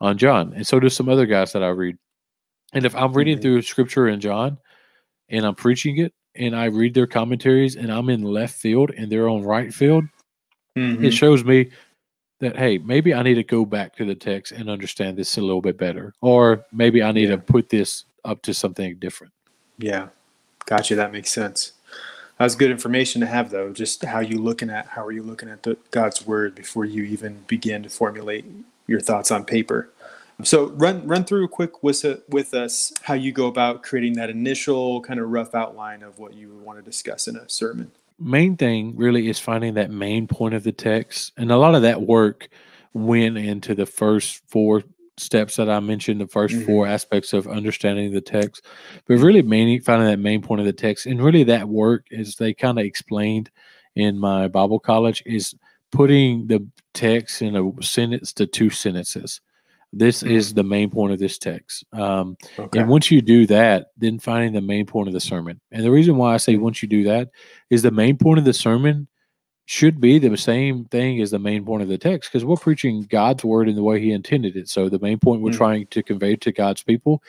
on 0.00 0.18
John, 0.18 0.52
and 0.54 0.66
so 0.66 0.80
do 0.80 0.88
some 0.88 1.08
other 1.08 1.26
guys 1.26 1.52
that 1.52 1.62
I 1.62 1.68
read. 1.68 1.98
And 2.72 2.84
if 2.84 2.96
I'm 2.96 3.12
reading 3.12 3.38
through 3.38 3.62
scripture 3.62 4.08
in 4.08 4.18
John 4.18 4.58
and 5.28 5.44
I'm 5.46 5.54
preaching 5.54 5.98
it 5.98 6.12
and 6.34 6.54
I 6.54 6.66
read 6.66 6.94
their 6.94 7.06
commentaries 7.06 7.76
and 7.76 7.90
I'm 7.92 8.08
in 8.08 8.22
left 8.22 8.56
field 8.56 8.90
and 8.96 9.10
they're 9.10 9.28
on 9.28 9.42
right 9.42 9.72
field, 9.72 10.04
Mhm. 10.76 11.04
it 11.04 11.12
shows 11.12 11.44
me 11.44 11.70
that 12.40 12.56
hey, 12.56 12.78
maybe 12.78 13.14
I 13.14 13.22
need 13.22 13.34
to 13.34 13.44
go 13.44 13.64
back 13.64 13.94
to 13.96 14.04
the 14.04 14.14
text 14.14 14.52
and 14.52 14.68
understand 14.68 15.16
this 15.16 15.36
a 15.38 15.40
little 15.40 15.60
bit 15.62 15.78
better, 15.78 16.12
or 16.20 16.64
maybe 16.72 17.02
I 17.02 17.12
need 17.12 17.28
Yeah. 17.28 17.36
to 17.36 17.38
put 17.38 17.68
this 17.68 18.04
up 18.24 18.42
to 18.42 18.52
something 18.54 18.96
different. 18.96 19.32
Yeah, 19.78 20.08
gotcha. 20.66 20.96
That 20.96 21.12
makes 21.12 21.30
sense. 21.30 21.72
That's 22.38 22.56
good 22.56 22.72
information 22.72 23.20
to 23.20 23.28
have, 23.28 23.50
though. 23.50 23.72
Just 23.72 24.04
how 24.04 24.18
you 24.18 24.38
looking 24.38 24.68
at 24.68 24.86
how 24.88 25.06
are 25.06 25.12
you 25.12 25.22
looking 25.22 25.48
at 25.48 25.62
the, 25.62 25.76
God's 25.92 26.26
word 26.26 26.56
before 26.56 26.84
you 26.84 27.04
even 27.04 27.44
begin 27.46 27.84
to 27.84 27.88
formulate 27.88 28.44
your 28.88 28.98
thoughts 29.00 29.30
on 29.30 29.44
paper. 29.44 29.90
So 30.42 30.66
run 30.70 31.06
run 31.06 31.24
through 31.24 31.44
a 31.44 31.48
quick 31.48 31.82
with 31.82 32.04
with 32.28 32.54
us 32.54 32.92
how 33.02 33.14
you 33.14 33.32
go 33.32 33.46
about 33.46 33.82
creating 33.82 34.14
that 34.14 34.30
initial 34.30 35.00
kind 35.00 35.20
of 35.20 35.28
rough 35.30 35.54
outline 35.54 36.02
of 36.02 36.18
what 36.18 36.34
you 36.34 36.60
want 36.64 36.78
to 36.78 36.82
discuss 36.82 37.28
in 37.28 37.36
a 37.36 37.48
sermon. 37.48 37.92
Main 38.18 38.56
thing 38.56 38.96
really 38.96 39.28
is 39.28 39.38
finding 39.38 39.74
that 39.74 39.90
main 39.90 40.26
point 40.26 40.54
of 40.54 40.64
the 40.64 40.72
text, 40.72 41.32
and 41.36 41.50
a 41.50 41.56
lot 41.56 41.74
of 41.74 41.82
that 41.82 42.02
work 42.02 42.48
went 42.92 43.38
into 43.38 43.74
the 43.74 43.86
first 43.86 44.42
four 44.48 44.82
steps 45.16 45.56
that 45.56 45.70
I 45.70 45.78
mentioned, 45.80 46.20
the 46.20 46.26
1st 46.26 46.54
Mhm. 46.56 46.66
four 46.66 46.86
aspects 46.86 47.32
of 47.32 47.46
understanding 47.46 48.12
the 48.12 48.20
text. 48.20 48.64
But 49.06 49.18
really, 49.18 49.42
finding 49.78 50.08
that 50.08 50.18
main 50.18 50.42
point 50.42 50.60
of 50.60 50.66
the 50.66 50.72
text, 50.72 51.06
and 51.06 51.22
really 51.22 51.44
that 51.44 51.68
work 51.68 52.06
is 52.10 52.36
they 52.36 52.52
kind 52.54 52.78
of 52.78 52.84
explained 52.84 53.50
in 53.94 54.18
my 54.18 54.48
Bible 54.48 54.80
college 54.80 55.22
is 55.26 55.54
putting 55.92 56.48
the 56.48 56.66
text 56.94 57.42
in 57.42 57.54
a 57.56 57.82
sentence 57.82 58.32
to 58.32 58.46
two 58.46 58.70
sentences. 58.70 59.40
This 59.96 60.22
Mhm. 60.22 60.30
is 60.30 60.54
the 60.54 60.62
main 60.64 60.90
point 60.90 61.12
of 61.12 61.18
this 61.18 61.38
text. 61.38 61.84
Um, 61.92 62.36
Okay. 62.58 62.80
and 62.80 62.88
once 62.88 63.10
you 63.10 63.22
do 63.22 63.46
that, 63.46 63.88
then 63.96 64.18
finding 64.18 64.52
the 64.52 64.60
main 64.60 64.86
point 64.86 65.08
of 65.08 65.14
the 65.14 65.20
sermon. 65.20 65.60
And 65.70 65.84
the 65.84 65.90
reason 65.90 66.16
why 66.16 66.34
I 66.34 66.38
say 66.38 66.56
Mhm. 66.56 66.60
once 66.62 66.82
you 66.82 66.88
do 66.88 67.04
that 67.04 67.30
is 67.70 67.82
the 67.82 67.90
main 67.90 68.16
point 68.16 68.38
of 68.38 68.44
the 68.44 68.52
sermon 68.52 69.06
should 69.66 70.00
be 70.00 70.18
the 70.18 70.36
same 70.36 70.84
thing 70.86 71.20
as 71.22 71.30
the 71.30 71.38
main 71.38 71.64
point 71.64 71.82
of 71.82 71.88
the 71.88 71.96
text 71.96 72.30
because 72.30 72.44
we're 72.44 72.56
preaching 72.56 73.06
God's 73.08 73.44
word 73.44 73.68
in 73.68 73.76
the 73.76 73.82
way 73.82 74.00
He 74.00 74.12
intended 74.12 74.56
it. 74.56 74.68
So 74.68 74.88
the 74.88 74.98
main 74.98 75.18
point 75.18 75.40
we're 75.40 75.52
Mhm. 75.52 75.56
trying 75.56 75.86
to 75.86 76.02
convey 76.02 76.36
to 76.36 76.52
God's 76.52 76.82
people 76.82 77.22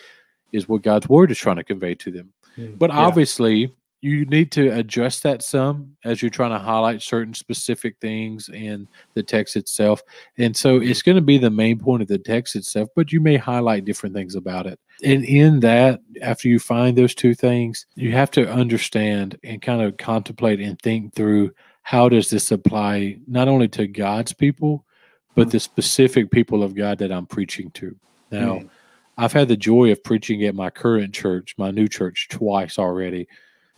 is 0.51 0.67
what 0.67 0.81
God's 0.81 1.07
word 1.07 1.31
is 1.31 1.37
trying 1.37 1.55
to 1.57 1.63
convey 1.63 1.95
to 1.95 2.11
them. 2.11 2.33
Mm, 2.57 2.77
But 2.77 2.89
obviously, 2.91 3.71
you 4.05 4.23
need 4.25 4.51
to 4.51 4.69
adjust 4.69 5.23
that 5.23 5.41
some 5.41 5.97
as 6.03 6.21
you're 6.21 6.29
trying 6.29 6.51
to 6.51 6.59
highlight 6.59 7.01
certain 7.01 7.33
specific 7.33 7.95
things 7.99 8.49
in 8.49 8.87
the 9.15 9.23
text 9.23 9.55
itself. 9.55 10.03
And 10.37 10.55
so 10.55 10.77
it's 10.77 11.01
going 11.01 11.15
to 11.15 11.23
be 11.23 11.39
the 11.39 11.49
main 11.49 11.79
point 11.79 12.03
of 12.03 12.07
the 12.07 12.19
text 12.19 12.55
itself, 12.55 12.89
but 12.95 13.11
you 13.11 13.19
may 13.19 13.35
highlight 13.35 13.83
different 13.83 14.13
things 14.13 14.35
about 14.35 14.67
it. 14.67 14.79
And 15.03 15.25
in 15.25 15.59
that, 15.61 16.01
after 16.21 16.47
you 16.47 16.59
find 16.59 16.95
those 16.95 17.15
two 17.15 17.33
things, 17.33 17.87
you 17.95 18.11
have 18.11 18.29
to 18.31 18.47
understand 18.47 19.39
and 19.43 19.59
kind 19.59 19.81
of 19.81 19.97
contemplate 19.97 20.59
and 20.59 20.79
think 20.83 21.15
through 21.15 21.51
how 21.81 22.07
does 22.07 22.29
this 22.29 22.51
apply 22.51 23.17
not 23.27 23.47
only 23.47 23.67
to 23.69 23.87
God's 23.87 24.33
people, 24.33 24.85
but 25.33 25.49
the 25.49 25.59
specific 25.59 26.29
people 26.29 26.61
of 26.61 26.75
God 26.75 26.99
that 26.99 27.11
I'm 27.11 27.25
preaching 27.25 27.71
to. 27.71 27.95
Now, 28.31 28.59
Mm, 28.59 28.69
I've 29.17 29.33
had 29.33 29.47
the 29.47 29.57
joy 29.57 29.91
of 29.91 30.03
preaching 30.03 30.43
at 30.43 30.55
my 30.55 30.69
current 30.69 31.13
church, 31.13 31.55
my 31.57 31.71
new 31.71 31.87
church, 31.87 32.27
twice 32.29 32.77
already. 32.77 33.27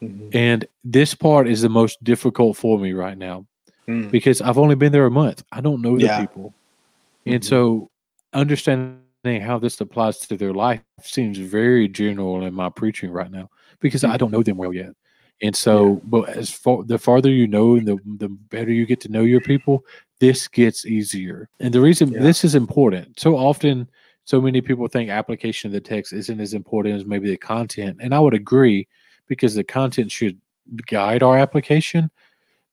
Mhm, 0.02 0.34
And 0.34 0.66
this 0.84 1.14
part 1.16 1.48
is 1.48 1.62
the 1.62 1.70
most 1.70 2.04
difficult 2.04 2.58
for 2.58 2.78
me 2.80 2.94
right 2.94 3.18
now 3.18 3.46
mm, 3.88 4.12
because 4.12 4.42
I've 4.42 4.58
only 4.58 4.76
been 4.76 4.92
there 4.92 5.06
a 5.06 5.12
month. 5.12 5.44
I 5.52 5.62
don't 5.62 5.82
know 5.82 6.00
the 6.00 6.04
Yeah. 6.06 6.22
people. 6.22 6.56
And 7.26 7.44
Mhm. 7.44 7.48
so 7.48 7.90
understanding 8.34 9.42
how 9.42 9.60
this 9.60 9.80
applies 9.82 10.20
to 10.20 10.38
their 10.38 10.54
life 10.54 10.82
seems 11.02 11.38
very 11.38 11.88
general 11.88 12.46
in 12.46 12.54
my 12.54 12.70
preaching 12.70 13.12
right 13.12 13.32
now 13.32 13.50
because 13.62 13.84
I 13.84 13.98
don't 13.98 14.18
know 14.18 14.32
them 14.32 14.44
well 14.46 14.62
yet. 14.64 14.84
And 15.42 15.56
so, 15.56 16.02
but 16.06 16.30
as 16.30 16.50
far 16.52 16.84
the 16.84 16.98
farther 16.98 17.30
you 17.30 17.48
know, 17.48 17.76
and 17.76 17.88
the 17.88 17.98
the 18.18 18.30
better 18.30 18.72
you 18.72 18.86
get 18.86 19.02
to 19.02 19.10
know 19.10 19.22
your 19.24 19.42
people, 19.42 19.84
this 20.20 20.48
gets 20.48 20.86
easier. 20.86 21.50
And 21.60 21.74
the 21.74 21.82
reason 21.82 22.12
Yeah. 22.12 22.22
this 22.22 22.44
is 22.44 22.56
important, 22.56 23.20
so 23.20 23.38
often, 23.38 23.90
so 24.26 24.42
many 24.42 24.62
people 24.62 24.88
think 24.88 25.10
application 25.10 25.70
of 25.70 25.74
the 25.74 25.82
text 25.82 26.14
isn't 26.14 26.40
as 26.42 26.54
important 26.54 26.96
as 26.96 27.06
maybe 27.06 27.30
the 27.30 27.38
content, 27.38 27.98
and 28.02 28.14
I 28.16 28.20
would 28.20 28.34
agree 28.34 28.88
because 29.28 29.56
the 29.56 29.64
content 29.64 30.12
should 30.12 30.40
guide 30.86 31.24
our 31.24 31.38
application. 31.38 32.10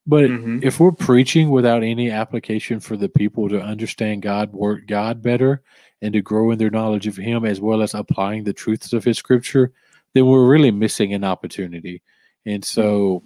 But 0.07 0.29
Mhm. 0.29 0.63
if 0.63 0.79
we're 0.79 0.91
preaching 0.91 1.49
without 1.49 1.83
any 1.83 2.11
application 2.11 2.79
for 2.79 2.95
the 2.95 3.09
people 3.09 3.49
to 3.49 3.61
understand 3.61 4.21
God, 4.21 4.53
word 4.53 4.87
God 4.87 5.21
better, 5.21 5.63
and 6.01 6.13
to 6.13 6.21
grow 6.21 6.51
in 6.51 6.59
their 6.59 6.69
knowledge 6.69 7.07
of 7.07 7.15
Him, 7.17 7.45
as 7.45 7.59
well 7.59 7.81
as 7.81 7.93
applying 7.93 8.43
the 8.43 8.53
truths 8.53 8.93
of 8.93 9.03
His 9.03 9.17
Scripture, 9.17 9.71
then 10.13 10.27
we're 10.27 10.47
really 10.47 10.71
missing 10.71 11.13
an 11.13 11.23
opportunity. 11.23 12.01
And 12.45 12.63
so, 12.63 13.23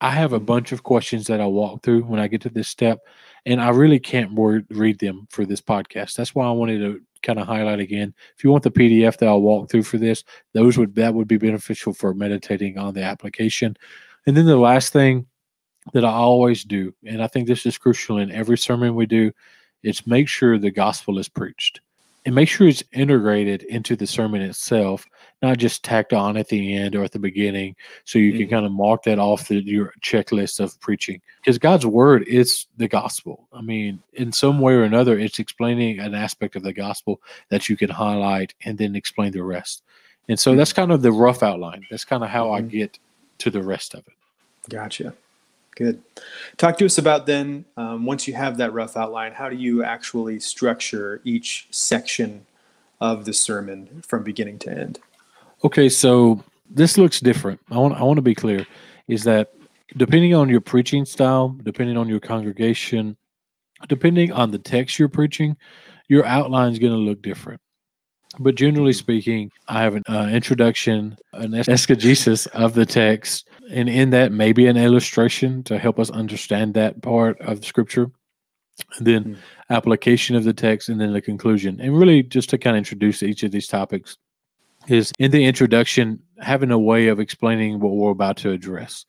I 0.00 0.10
have 0.12 0.32
a 0.32 0.40
bunch 0.40 0.70
of 0.70 0.84
questions 0.84 1.26
that 1.26 1.40
I 1.40 1.46
walk 1.46 1.82
through 1.82 2.04
when 2.04 2.20
I 2.20 2.28
get 2.28 2.40
to 2.42 2.48
this 2.48 2.68
step, 2.68 3.00
and 3.44 3.60
I 3.60 3.70
really 3.70 3.98
can't 3.98 4.32
word, 4.32 4.64
read 4.70 5.00
them 5.00 5.26
for 5.28 5.44
this 5.44 5.60
podcast. 5.60 6.14
That's 6.14 6.34
why 6.36 6.46
I 6.46 6.52
wanted 6.52 6.78
to 6.78 7.02
kind 7.22 7.38
of 7.38 7.46
highlight 7.46 7.80
again. 7.80 8.14
If 8.36 8.44
you 8.44 8.50
want 8.50 8.64
the 8.64 8.70
PDF 8.70 9.18
that 9.18 9.28
I'll 9.28 9.40
walk 9.40 9.70
through 9.70 9.84
for 9.84 9.98
this, 9.98 10.24
those 10.54 10.78
would 10.78 10.94
that 10.96 11.14
would 11.14 11.28
be 11.28 11.38
beneficial 11.38 11.92
for 11.92 12.14
meditating 12.14 12.78
on 12.78 12.94
the 12.94 13.02
application. 13.02 13.76
And 14.26 14.36
then 14.36 14.46
the 14.46 14.56
last 14.56 14.92
thing 14.92 15.26
that 15.92 16.04
I 16.04 16.10
always 16.10 16.64
do, 16.64 16.94
and 17.04 17.22
I 17.22 17.26
think 17.28 17.46
this 17.46 17.66
is 17.66 17.78
crucial 17.78 18.18
in 18.18 18.30
every 18.30 18.58
sermon 18.58 18.94
we 18.94 19.06
do, 19.06 19.32
is 19.82 20.06
make 20.06 20.28
sure 20.28 20.58
the 20.58 20.70
gospel 20.70 21.18
is 21.18 21.28
preached 21.28 21.80
and 22.28 22.34
make 22.34 22.46
sure 22.46 22.68
it's 22.68 22.84
integrated 22.92 23.62
into 23.62 23.96
the 23.96 24.06
sermon 24.06 24.42
itself, 24.42 25.06
not 25.40 25.56
just 25.56 25.82
tacked 25.82 26.12
on 26.12 26.36
at 26.36 26.46
the 26.48 26.74
end 26.74 26.94
or 26.94 27.02
at 27.02 27.10
the 27.10 27.18
beginning, 27.18 27.74
so 28.04 28.18
you 28.18 28.32
can 28.32 28.42
Mhm. 28.46 28.50
kind 28.50 28.66
of 28.66 28.72
mark 28.72 29.02
that 29.04 29.18
off 29.18 29.48
the, 29.48 29.62
your 29.64 29.94
checklist 30.02 30.60
of 30.60 30.78
preaching. 30.78 31.22
Because 31.40 31.56
God's 31.56 31.86
word 31.86 32.24
is 32.28 32.66
the 32.76 32.86
gospel. 32.86 33.48
I 33.50 33.62
mean, 33.62 34.02
in 34.12 34.30
some 34.30 34.60
way 34.60 34.74
or 34.74 34.82
another, 34.82 35.18
it's 35.18 35.38
explaining 35.38 36.00
an 36.00 36.14
aspect 36.14 36.54
of 36.54 36.62
the 36.62 36.74
gospel 36.74 37.18
that 37.48 37.70
you 37.70 37.78
can 37.78 37.88
highlight 37.88 38.52
and 38.62 38.76
then 38.76 38.94
explain 38.94 39.32
the 39.32 39.42
rest. 39.42 39.82
And 40.28 40.38
so 40.38 40.54
that's 40.54 40.74
kind 40.74 40.92
of 40.92 41.00
the 41.00 41.12
rough 41.12 41.42
outline. 41.42 41.86
That's 41.90 42.04
kind 42.04 42.22
of 42.22 42.28
how 42.28 42.50
I 42.50 42.60
Mhm. 42.60 42.68
get 42.68 42.98
to 43.38 43.50
the 43.50 43.62
rest 43.62 43.94
of 43.94 44.00
it. 44.06 44.12
Gotcha. 44.68 45.14
Good. 45.78 46.02
Talk 46.56 46.76
to 46.78 46.86
us 46.86 46.98
about 46.98 47.26
then, 47.26 47.64
um, 47.76 48.04
once 48.04 48.26
you 48.26 48.34
have 48.34 48.56
that 48.56 48.72
rough 48.72 48.96
outline, 48.96 49.30
how 49.30 49.48
do 49.48 49.54
you 49.54 49.84
actually 49.84 50.40
structure 50.40 51.20
each 51.22 51.68
section 51.70 52.44
of 53.00 53.24
the 53.24 53.32
sermon 53.32 54.02
from 54.04 54.24
beginning 54.24 54.58
to 54.58 54.72
end? 54.72 54.98
Okay, 55.62 55.88
so 55.88 56.42
this 56.68 56.98
looks 56.98 57.20
different. 57.20 57.60
I 57.70 57.78
want 57.78 57.94
I 57.94 58.02
want 58.02 58.16
to 58.16 58.22
be 58.22 58.34
clear 58.34 58.66
is 59.06 59.22
that 59.22 59.54
depending 59.96 60.34
on 60.34 60.48
your 60.48 60.60
preaching 60.60 61.04
style, 61.04 61.56
depending 61.62 61.96
on 61.96 62.08
your 62.08 62.18
congregation, 62.18 63.16
depending 63.86 64.32
on 64.32 64.50
the 64.50 64.58
text 64.58 64.98
you're 64.98 65.08
preaching, 65.08 65.56
your 66.08 66.26
outline 66.26 66.72
is 66.72 66.80
going 66.80 66.92
to 66.92 66.98
look 66.98 67.22
different. 67.22 67.60
But 68.40 68.56
generally 68.56 68.94
speaking, 68.94 69.52
I 69.68 69.80
have 69.82 69.94
an 69.94 70.02
uh, 70.08 70.28
introduction, 70.32 71.16
an 71.34 71.54
exegesis 71.54 72.46
of 72.46 72.74
the 72.74 72.84
text, 72.84 73.47
and 73.70 73.88
in 73.88 74.10
that 74.10 74.32
maybe 74.32 74.66
an 74.66 74.76
illustration 74.76 75.62
to 75.64 75.78
help 75.78 75.98
us 75.98 76.10
understand 76.10 76.74
that 76.74 77.02
part 77.02 77.40
of 77.40 77.60
the 77.60 77.66
scripture. 77.66 78.10
And 78.96 79.06
then 79.06 79.22
Hmm. 79.24 79.34
application 79.70 80.36
of 80.36 80.44
the 80.44 80.52
text, 80.52 80.88
and 80.88 81.00
then 81.00 81.12
the 81.12 81.20
conclusion. 81.20 81.80
And 81.80 81.98
really, 81.98 82.22
just 82.22 82.48
to 82.50 82.58
kind 82.58 82.76
of 82.76 82.78
introduce 82.78 83.22
each 83.22 83.42
of 83.42 83.50
these 83.50 83.66
topics, 83.66 84.16
is 84.86 85.12
in 85.18 85.30
the 85.30 85.44
introduction 85.44 86.20
having 86.38 86.70
a 86.70 86.78
way 86.78 87.08
of 87.08 87.20
explaining 87.20 87.80
what 87.80 87.92
we're 87.92 88.12
about 88.12 88.36
to 88.38 88.52
address. 88.52 89.04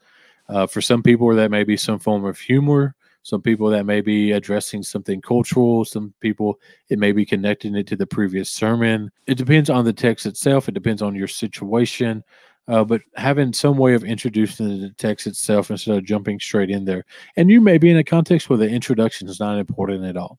Uh, 0.50 0.66
for 0.66 0.82
some 0.82 1.04
people, 1.04 1.34
that 1.36 1.52
may 1.52 1.64
be 1.64 1.78
some 1.78 2.00
form 2.00 2.26
of 2.26 2.40
humor. 2.40 2.96
Some 3.22 3.42
people 3.42 3.70
that 3.70 3.86
may 3.86 4.02
be 4.02 4.32
addressing 4.32 4.82
something 4.82 5.22
cultural. 5.22 5.86
Some 5.86 6.14
people 6.20 6.60
it 6.90 6.98
may 6.98 7.12
be 7.12 7.26
connecting 7.26 7.76
it 7.76 7.86
to 7.88 7.96
the 7.96 8.08
previous 8.08 8.50
sermon. 8.50 9.12
It 9.28 9.36
depends 9.36 9.70
on 9.70 9.86
the 9.86 9.94
text 9.94 10.26
itself. 10.26 10.68
It 10.68 10.74
depends 10.74 11.02
on 11.02 11.16
your 11.16 11.28
situation. 11.28 12.24
Uh, 12.70 12.84
but 12.84 13.02
having 13.16 13.52
some 13.52 13.78
way 13.78 13.96
of 13.96 14.04
introducing 14.04 14.80
the 14.82 14.92
text 14.92 15.26
itself 15.26 15.72
instead 15.72 15.98
of 15.98 16.06
jumping 16.06 16.40
straight 16.40 16.70
in 16.70 16.86
there. 16.86 17.04
And 17.36 17.50
you 17.50 17.60
may 17.62 17.80
be 17.80 17.90
in 17.90 17.98
a 17.98 18.04
context 18.04 18.50
where 18.50 18.60
the 18.60 18.70
introduction 18.70 19.28
is 19.28 19.40
not 19.40 19.58
important 19.58 20.06
at 20.06 20.16
all. 20.16 20.38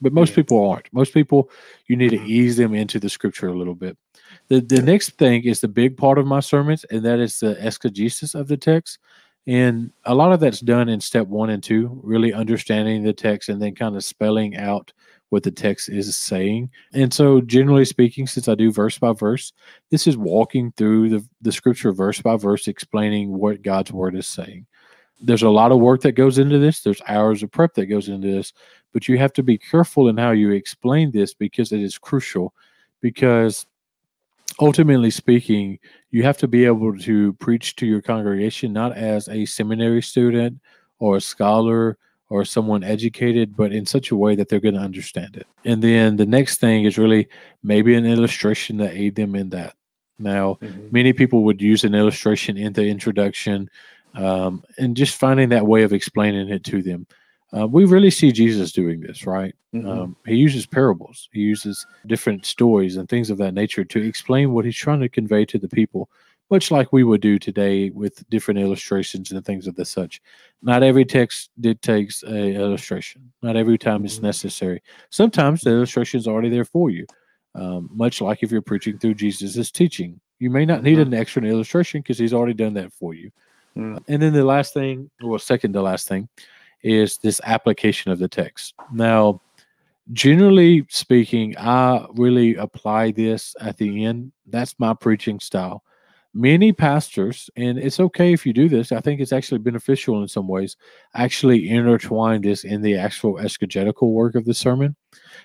But 0.00 0.14
most 0.14 0.30
Yeah. 0.30 0.36
people 0.36 0.70
aren't. 0.70 0.90
Most 0.92 1.12
people, 1.12 1.50
you 1.86 1.96
need 1.96 2.10
to 2.10 2.18
Mhm. 2.18 2.26
ease 2.26 2.56
them 2.56 2.74
into 2.74 2.98
the 2.98 3.10
scripture 3.10 3.48
a 3.48 3.58
little 3.58 3.74
bit. 3.74 3.98
The 4.48 4.60
the 4.60 4.80
next 4.80 5.18
thing 5.18 5.44
is 5.44 5.60
the 5.60 5.68
big 5.68 5.98
part 5.98 6.18
of 6.18 6.26
my 6.26 6.40
sermons, 6.40 6.84
and 6.84 7.04
that 7.04 7.18
is 7.18 7.40
the 7.40 7.58
exegesis 7.64 8.34
of 8.34 8.48
the 8.48 8.56
text. 8.56 8.98
And 9.46 9.90
a 10.04 10.14
lot 10.14 10.32
of 10.32 10.40
that's 10.40 10.60
done 10.60 10.88
in 10.88 11.00
step 11.00 11.26
one 11.26 11.50
and 11.50 11.62
two, 11.62 12.00
really 12.02 12.32
understanding 12.32 13.02
the 13.02 13.12
text 13.12 13.48
and 13.50 13.60
then 13.60 13.74
kind 13.74 13.96
of 13.96 14.04
spelling 14.04 14.56
out 14.56 14.92
what 15.30 15.42
the 15.42 15.50
text 15.50 15.88
is 15.88 16.14
saying. 16.16 16.70
And 16.92 17.12
so, 17.12 17.40
generally 17.40 17.84
speaking, 17.84 18.26
since 18.26 18.48
I 18.48 18.54
do 18.54 18.70
verse 18.70 18.98
by 18.98 19.12
verse, 19.12 19.52
this 19.90 20.06
is 20.06 20.16
walking 20.16 20.72
through 20.76 21.08
the, 21.08 21.26
the 21.40 21.52
scripture 21.52 21.92
verse 21.92 22.20
by 22.20 22.36
verse, 22.36 22.68
explaining 22.68 23.32
what 23.32 23.62
God's 23.62 23.92
word 23.92 24.14
is 24.14 24.26
saying. 24.26 24.66
There's 25.22 25.42
a 25.42 25.50
lot 25.50 25.72
of 25.72 25.80
work 25.80 26.02
that 26.02 26.12
goes 26.12 26.38
into 26.38 26.58
this, 26.58 26.82
there's 26.82 27.02
hours 27.06 27.42
of 27.42 27.50
prep 27.50 27.74
that 27.74 27.86
goes 27.86 28.08
into 28.08 28.28
this, 28.28 28.52
but 28.92 29.08
you 29.08 29.18
have 29.18 29.32
to 29.34 29.42
be 29.42 29.58
careful 29.58 30.08
in 30.08 30.16
how 30.16 30.32
you 30.32 30.50
explain 30.50 31.10
this 31.10 31.32
because 31.32 31.72
it 31.72 31.80
is 31.80 31.98
crucial. 31.98 32.54
Because 33.00 33.66
ultimately 34.60 35.10
speaking, 35.10 35.78
you 36.10 36.22
have 36.22 36.38
to 36.38 36.48
be 36.48 36.64
able 36.64 36.98
to 36.98 37.32
preach 37.34 37.76
to 37.76 37.86
your 37.86 38.02
congregation 38.02 38.72
not 38.72 38.96
as 38.96 39.28
a 39.28 39.46
seminary 39.46 40.02
student 40.02 40.58
or 40.98 41.16
a 41.16 41.20
scholar 41.20 41.96
or 42.30 42.44
someone 42.44 42.82
educated, 42.84 43.56
but 43.56 43.72
in 43.72 43.84
such 43.84 44.10
a 44.12 44.16
way 44.16 44.36
that 44.36 44.48
they're 44.48 44.60
going 44.60 44.74
to 44.74 44.80
understand 44.80 45.36
it. 45.36 45.46
And 45.64 45.82
then 45.82 46.16
the 46.16 46.24
next 46.24 46.58
thing 46.58 46.84
is 46.84 46.96
really 46.96 47.28
maybe 47.62 47.94
an 47.94 48.06
illustration 48.06 48.78
to 48.78 48.88
aid 48.90 49.16
them 49.16 49.34
in 49.34 49.50
that. 49.50 49.74
Now, 50.18 50.58
Mhm. 50.62 50.92
many 50.92 51.12
people 51.12 51.42
would 51.44 51.60
use 51.60 51.82
an 51.84 51.94
illustration 51.94 52.56
in 52.56 52.72
the 52.72 52.86
introduction 52.86 53.68
um, 54.14 54.64
and 54.76 54.96
just 54.96 55.16
finding 55.16 55.50
that 55.50 55.66
way 55.66 55.82
of 55.82 55.92
explaining 55.92 56.48
it 56.48 56.64
to 56.64 56.82
them. 56.82 57.06
Uh, 57.56 57.66
we 57.66 57.84
really 57.84 58.10
see 58.10 58.32
Jesus 58.32 58.72
doing 58.72 59.00
this, 59.00 59.26
right? 59.26 59.54
Mhm. 59.74 59.86
Um, 59.86 60.16
he 60.26 60.34
uses 60.36 60.66
parables, 60.66 61.28
he 61.32 61.40
uses 61.40 61.86
different 62.06 62.44
stories 62.46 62.96
and 62.96 63.08
things 63.08 63.30
of 63.30 63.38
that 63.38 63.54
nature 63.54 63.84
to 63.84 64.00
explain 64.02 64.52
what 64.52 64.64
he's 64.64 64.76
trying 64.76 65.00
to 65.00 65.08
convey 65.08 65.44
to 65.46 65.58
the 65.58 65.68
people, 65.68 66.08
much 66.50 66.70
like 66.70 66.92
we 66.92 67.04
would 67.04 67.20
do 67.20 67.38
today 67.38 67.90
with 67.90 68.28
different 68.30 68.60
illustrations 68.60 69.30
and 69.30 69.44
things 69.44 69.66
of 69.66 69.76
the 69.76 69.84
such. 69.84 70.20
Not 70.62 70.82
every 70.82 71.04
text 71.04 71.50
dictates 71.60 72.22
a 72.24 72.54
illustration. 72.54 73.32
Not 73.42 73.56
every 73.56 73.78
time 73.78 74.04
it's 74.04 74.18
Mhm. 74.18 74.24
necessary. 74.24 74.82
Sometimes 75.10 75.62
the 75.62 75.70
illustration 75.70 76.18
is 76.18 76.26
already 76.26 76.50
there 76.50 76.64
for 76.64 76.90
you. 76.90 77.06
Um, 77.54 77.88
much 77.92 78.20
like 78.20 78.42
if 78.42 78.52
you're 78.52 78.62
preaching 78.62 78.98
through 78.98 79.14
Jesus' 79.14 79.70
teaching, 79.70 80.20
you 80.38 80.50
may 80.50 80.64
not 80.64 80.82
need 80.82 80.98
an 80.98 81.14
extra 81.14 81.42
illustration 81.42 82.00
because 82.00 82.18
he's 82.18 82.32
already 82.32 82.54
done 82.54 82.74
that 82.74 82.92
for 82.92 83.14
you. 83.14 83.30
Mm. 83.76 84.02
And 84.08 84.22
then 84.22 84.32
the 84.32 84.44
last 84.44 84.74
thing, 84.74 85.10
well, 85.22 85.38
second 85.38 85.72
to 85.74 85.82
last 85.82 86.08
thing, 86.08 86.28
is 86.82 87.18
this 87.18 87.40
application 87.44 88.10
of 88.10 88.18
the 88.18 88.28
text. 88.28 88.74
Now, 88.92 89.40
generally 90.12 90.86
speaking, 90.88 91.56
I 91.58 92.06
really 92.14 92.54
apply 92.56 93.12
this 93.12 93.54
at 93.60 93.76
the 93.76 94.04
end. 94.04 94.32
That's 94.46 94.74
my 94.78 94.94
preaching 94.94 95.40
style. 95.40 95.82
Many 96.32 96.72
pastors, 96.72 97.50
and 97.56 97.76
it's 97.76 97.98
okay 97.98 98.32
if 98.32 98.46
you 98.46 98.52
do 98.52 98.68
this, 98.68 98.92
I 98.92 99.00
think 99.00 99.20
it's 99.20 99.32
actually 99.32 99.58
beneficial 99.58 100.22
in 100.22 100.28
some 100.28 100.46
ways, 100.46 100.76
actually 101.14 101.68
intertwine 101.68 102.40
this 102.40 102.62
in 102.62 102.82
the 102.82 102.96
actual 102.96 103.40
exegetical 103.40 104.12
work 104.12 104.36
of 104.36 104.44
the 104.44 104.54
sermon. 104.54 104.94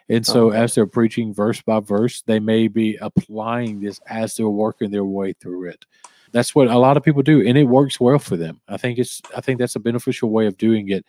And 0.09 0.23
so, 0.23 0.49
Okay. 0.49 0.59
as 0.59 0.75
they're 0.75 0.85
preaching 0.85 1.33
verse 1.33 1.59
by 1.59 1.79
verse, 1.79 2.21
they 2.21 2.39
may 2.39 2.67
be 2.67 2.97
applying 3.01 3.79
this 3.79 3.99
as 4.07 4.35
they're 4.35 4.47
working 4.47 4.91
their 4.91 5.05
way 5.05 5.33
through 5.33 5.69
it. 5.69 5.85
That's 6.31 6.53
what 6.53 6.67
a 6.67 6.77
lot 6.77 6.97
of 6.97 7.03
people 7.03 7.23
do, 7.23 7.41
and 7.47 7.57
it 7.57 7.63
works 7.63 7.99
well 7.99 8.19
for 8.19 8.37
them. 8.37 8.61
I 8.67 8.77
think 8.77 8.99
it's, 8.99 9.23
I 9.35 9.41
think 9.41 9.57
that's 9.57 9.75
a 9.75 9.79
beneficial 9.79 10.29
way 10.29 10.45
of 10.45 10.55
doing 10.57 10.89
it. 10.89 11.03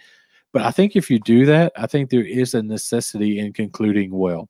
But 0.52 0.62
I 0.62 0.70
think 0.70 0.96
if 0.96 1.10
you 1.10 1.18
do 1.18 1.44
that, 1.46 1.72
I 1.76 1.86
think 1.86 2.08
there 2.08 2.24
is 2.24 2.54
a 2.54 2.62
necessity 2.62 3.40
in 3.40 3.52
concluding 3.52 4.10
well, 4.10 4.48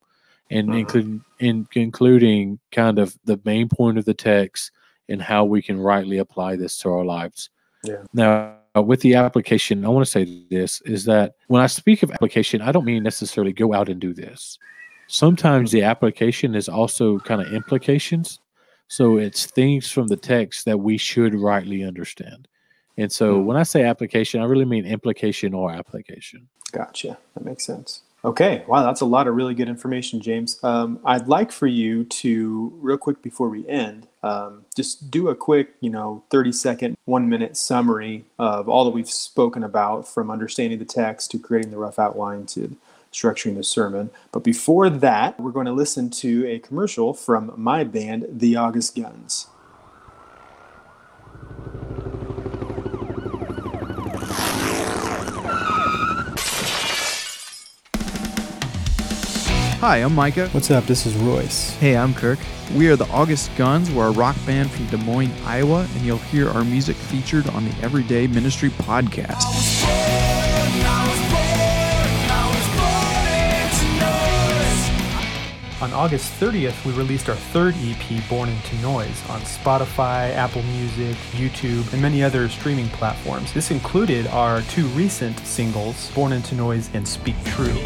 and 0.50 0.68
Uh-huh. 0.68 0.78
including 0.78 1.25
in 1.40 1.64
concluding 1.73 2.61
kind 2.71 3.00
of 3.00 3.18
the 3.25 3.40
main 3.45 3.68
point 3.68 3.99
of 3.99 4.04
the 4.04 4.14
text 4.14 4.71
and 5.09 5.23
how 5.23 5.45
we 5.45 5.63
can 5.63 5.79
rightly 5.79 6.19
apply 6.19 6.57
this 6.57 6.77
to 6.79 6.91
our 6.91 7.05
lives. 7.05 7.51
Yeah. 7.85 8.03
Now, 8.13 8.57
with 8.75 9.01
the 9.01 9.15
application, 9.15 9.85
I 9.85 9.89
want 9.89 10.05
to 10.05 10.11
say 10.11 10.45
this 10.51 10.81
is 10.83 11.05
that 11.05 11.35
when 11.49 11.63
I 11.63 11.67
speak 11.67 12.03
of 12.03 12.11
application, 12.11 12.61
I 12.61 12.73
don't 12.73 12.85
mean 12.85 13.03
necessarily 13.03 13.53
go 13.53 13.73
out 13.73 13.89
and 13.89 14.01
do 14.01 14.13
this. 14.13 14.59
Sometimes 15.09 15.71
the 15.71 15.83
application 15.83 16.55
is 16.55 16.69
also 16.69 17.19
kind 17.21 17.41
of 17.41 17.53
implications. 17.53 18.41
So 18.89 19.17
it's 19.19 19.47
things 19.47 19.91
from 19.91 20.09
the 20.09 20.17
text 20.17 20.65
that 20.65 20.79
we 20.79 20.99
should 20.99 21.35
rightly 21.35 21.85
understand. 21.85 22.49
And 22.99 23.11
so 23.11 23.41
Hmm. 23.41 23.47
when 23.47 23.57
I 23.57 23.63
say 23.63 23.83
application, 23.85 24.41
I 24.41 24.45
really 24.45 24.65
mean 24.65 24.85
implication 24.87 25.55
or 25.55 25.71
application. 25.73 26.49
Gotcha. 26.73 27.19
That 27.35 27.45
makes 27.45 27.65
sense. 27.65 28.03
Okay. 28.25 28.65
Wow, 28.67 28.83
that's 28.83 29.03
a 29.03 29.07
lot 29.07 29.29
of 29.29 29.37
really 29.37 29.55
good 29.55 29.69
information, 29.69 30.21
James. 30.21 30.59
Um, 30.65 30.99
I'd 31.05 31.29
like 31.29 31.53
for 31.53 31.69
you 31.69 32.05
to, 32.05 32.73
real 32.81 32.97
quick 32.99 33.23
before 33.23 33.49
we 33.49 33.67
end, 33.69 34.09
um, 34.26 34.64
just 34.75 35.11
do 35.11 35.28
a 35.28 35.35
quick, 35.35 35.75
you 35.80 35.90
know, 35.90 36.25
30 36.30 36.52
second, 36.52 36.97
one 37.04 37.28
minute 37.28 37.56
summary 37.56 38.25
of 38.38 38.68
all 38.68 38.85
that 38.85 38.90
we've 38.90 39.11
spoken 39.11 39.62
about 39.62 40.09
from 40.09 40.30
understanding 40.30 40.78
the 40.78 40.85
text 40.85 41.30
to 41.30 41.38
creating 41.38 41.71
the 41.71 41.78
rough 41.78 41.99
outline 41.99 42.47
to 42.47 42.76
structuring 43.12 43.54
the 43.54 43.62
sermon. 43.62 44.11
But 44.33 44.42
before 44.42 44.90
that, 44.90 45.38
we're 45.38 45.52
going 45.52 45.66
to 45.66 45.73
listen 45.73 46.11
to 46.11 46.47
a 46.49 46.59
commercial 46.59 47.14
from 47.14 47.52
my 47.56 47.85
band, 47.85 48.26
The 48.28 48.56
August 48.56 48.97
Guns. 48.97 49.47
Hi, 59.87 59.99
I'm 59.99 60.16
Micah. 60.16 60.49
What's 60.49 60.73
up? 60.73 60.85
This 60.87 61.07
is 61.07 61.14
Royce. 61.14 61.71
Hey, 61.76 61.97
I'm 61.97 62.12
Kirk. 62.12 62.40
We 62.75 62.88
are 62.88 62.97
the 62.97 63.07
August 63.07 63.55
Guns. 63.55 63.88
We're 63.88 64.09
a 64.09 64.11
rock 64.11 64.35
band 64.45 64.69
from 64.69 64.87
Des 64.87 64.97
Moines, 64.97 65.31
Iowa, 65.45 65.87
and 65.95 66.02
you'll 66.02 66.19
hear 66.19 66.49
our 66.49 66.64
music 66.64 66.97
featured 66.97 67.49
on 67.50 67.64
the 67.64 67.71
Everyday 67.83 68.26
Ministry 68.26 68.71
podcast. 68.71 69.45
On 75.81 75.93
August 75.93 76.33
30th, 76.40 76.85
we 76.85 76.93
released 76.95 77.28
our 77.28 77.37
third 77.37 77.76
EP, 77.78 78.28
Born 78.28 78.49
into 78.49 78.75
Noise, 78.78 79.23
on 79.31 79.40
Spotify, 79.43 80.35
Apple 80.35 80.64
Music, 80.64 81.14
YouTube, 81.31 81.93
and 81.93 82.02
many 82.02 82.25
other 82.25 82.49
streaming 82.49 82.88
platforms. 82.88 83.52
This 83.52 83.71
included 83.71 84.26
our 84.26 84.62
two 84.62 84.87
recent 84.88 85.38
singles, 85.47 86.11
Born 86.11 86.33
into 86.33 86.57
Noise 86.57 86.90
and 86.93 87.07
Speak 87.07 87.37
True. 87.45 87.81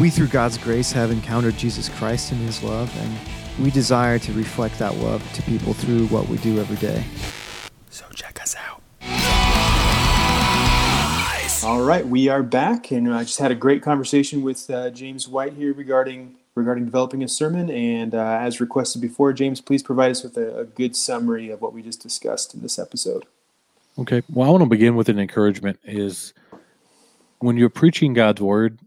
We, 0.00 0.10
through 0.10 0.28
God's 0.28 0.56
grace, 0.58 0.92
have 0.92 1.10
encountered 1.10 1.56
Jesus 1.56 1.88
Christ 1.88 2.30
and 2.30 2.40
His 2.40 2.62
love, 2.62 2.88
and 2.98 3.64
we 3.64 3.72
desire 3.72 4.20
to 4.20 4.32
reflect 4.32 4.78
that 4.78 4.94
love 4.98 5.28
to 5.32 5.42
people 5.42 5.72
through 5.72 6.06
what 6.06 6.28
we 6.28 6.36
do 6.38 6.60
every 6.60 6.76
day. 6.76 7.04
So 7.90 8.04
check 8.14 8.40
us 8.40 8.54
out. 8.54 8.80
All 11.64 11.82
right, 11.82 12.06
we 12.06 12.28
are 12.28 12.44
back, 12.44 12.92
and 12.92 13.12
I 13.12 13.24
just 13.24 13.40
had 13.40 13.50
a 13.50 13.56
great 13.56 13.82
conversation 13.82 14.42
with 14.42 14.70
uh, 14.70 14.90
James 14.90 15.26
White 15.26 15.54
here 15.54 15.72
regarding 15.72 16.36
regarding 16.54 16.84
developing 16.84 17.24
a 17.24 17.28
sermon. 17.28 17.68
And 17.68 18.14
uh, 18.14 18.38
as 18.40 18.60
requested 18.60 19.02
before, 19.02 19.32
James, 19.32 19.60
please 19.60 19.82
provide 19.82 20.12
us 20.12 20.22
with 20.22 20.36
a, 20.36 20.60
a 20.60 20.64
good 20.64 20.94
summary 20.94 21.50
of 21.50 21.60
what 21.60 21.72
we 21.72 21.82
just 21.82 22.00
discussed 22.00 22.54
in 22.54 22.62
this 22.62 22.78
episode. 22.78 23.24
Okay. 23.98 24.22
Well, 24.32 24.46
I 24.46 24.52
want 24.52 24.62
to 24.62 24.68
begin 24.68 24.94
with 24.94 25.08
an 25.08 25.18
encouragement 25.18 25.80
is 25.82 26.34
when 27.40 27.56
you're 27.56 27.68
preaching 27.68 28.14
God's 28.14 28.40
word, 28.40 28.78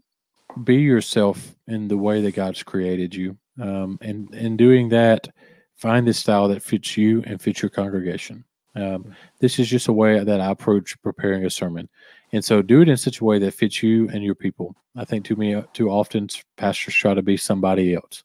be 0.64 0.76
yourself 0.76 1.54
in 1.66 1.88
the 1.88 1.96
way 1.96 2.20
that 2.20 2.34
God's 2.34 2.62
created 2.62 3.14
you. 3.14 3.36
Um, 3.60 3.98
and 4.00 4.32
in 4.34 4.56
doing 4.56 4.88
that, 4.90 5.28
find 5.76 6.06
the 6.06 6.14
style 6.14 6.48
that 6.48 6.62
fits 6.62 6.96
you 6.96 7.22
and 7.26 7.40
fits 7.40 7.62
your 7.62 7.70
congregation. 7.70 8.44
Um, 8.74 9.14
this 9.40 9.58
is 9.58 9.68
just 9.68 9.88
a 9.88 9.92
way 9.92 10.22
that 10.22 10.40
I 10.40 10.50
approach 10.50 11.00
preparing 11.02 11.44
a 11.44 11.50
sermon. 11.50 11.88
And 12.32 12.44
so 12.44 12.62
do 12.62 12.80
it 12.80 12.88
in 12.88 12.96
such 12.96 13.20
a 13.20 13.24
way 13.24 13.38
that 13.38 13.54
fits 13.54 13.82
you 13.82 14.08
and 14.08 14.24
your 14.24 14.34
people. 14.34 14.74
I 14.96 15.04
think 15.04 15.24
too 15.24 15.36
many, 15.36 15.62
too 15.74 15.90
often 15.90 16.28
pastors 16.56 16.94
try 16.94 17.14
to 17.14 17.22
be 17.22 17.36
somebody 17.36 17.94
else. 17.94 18.24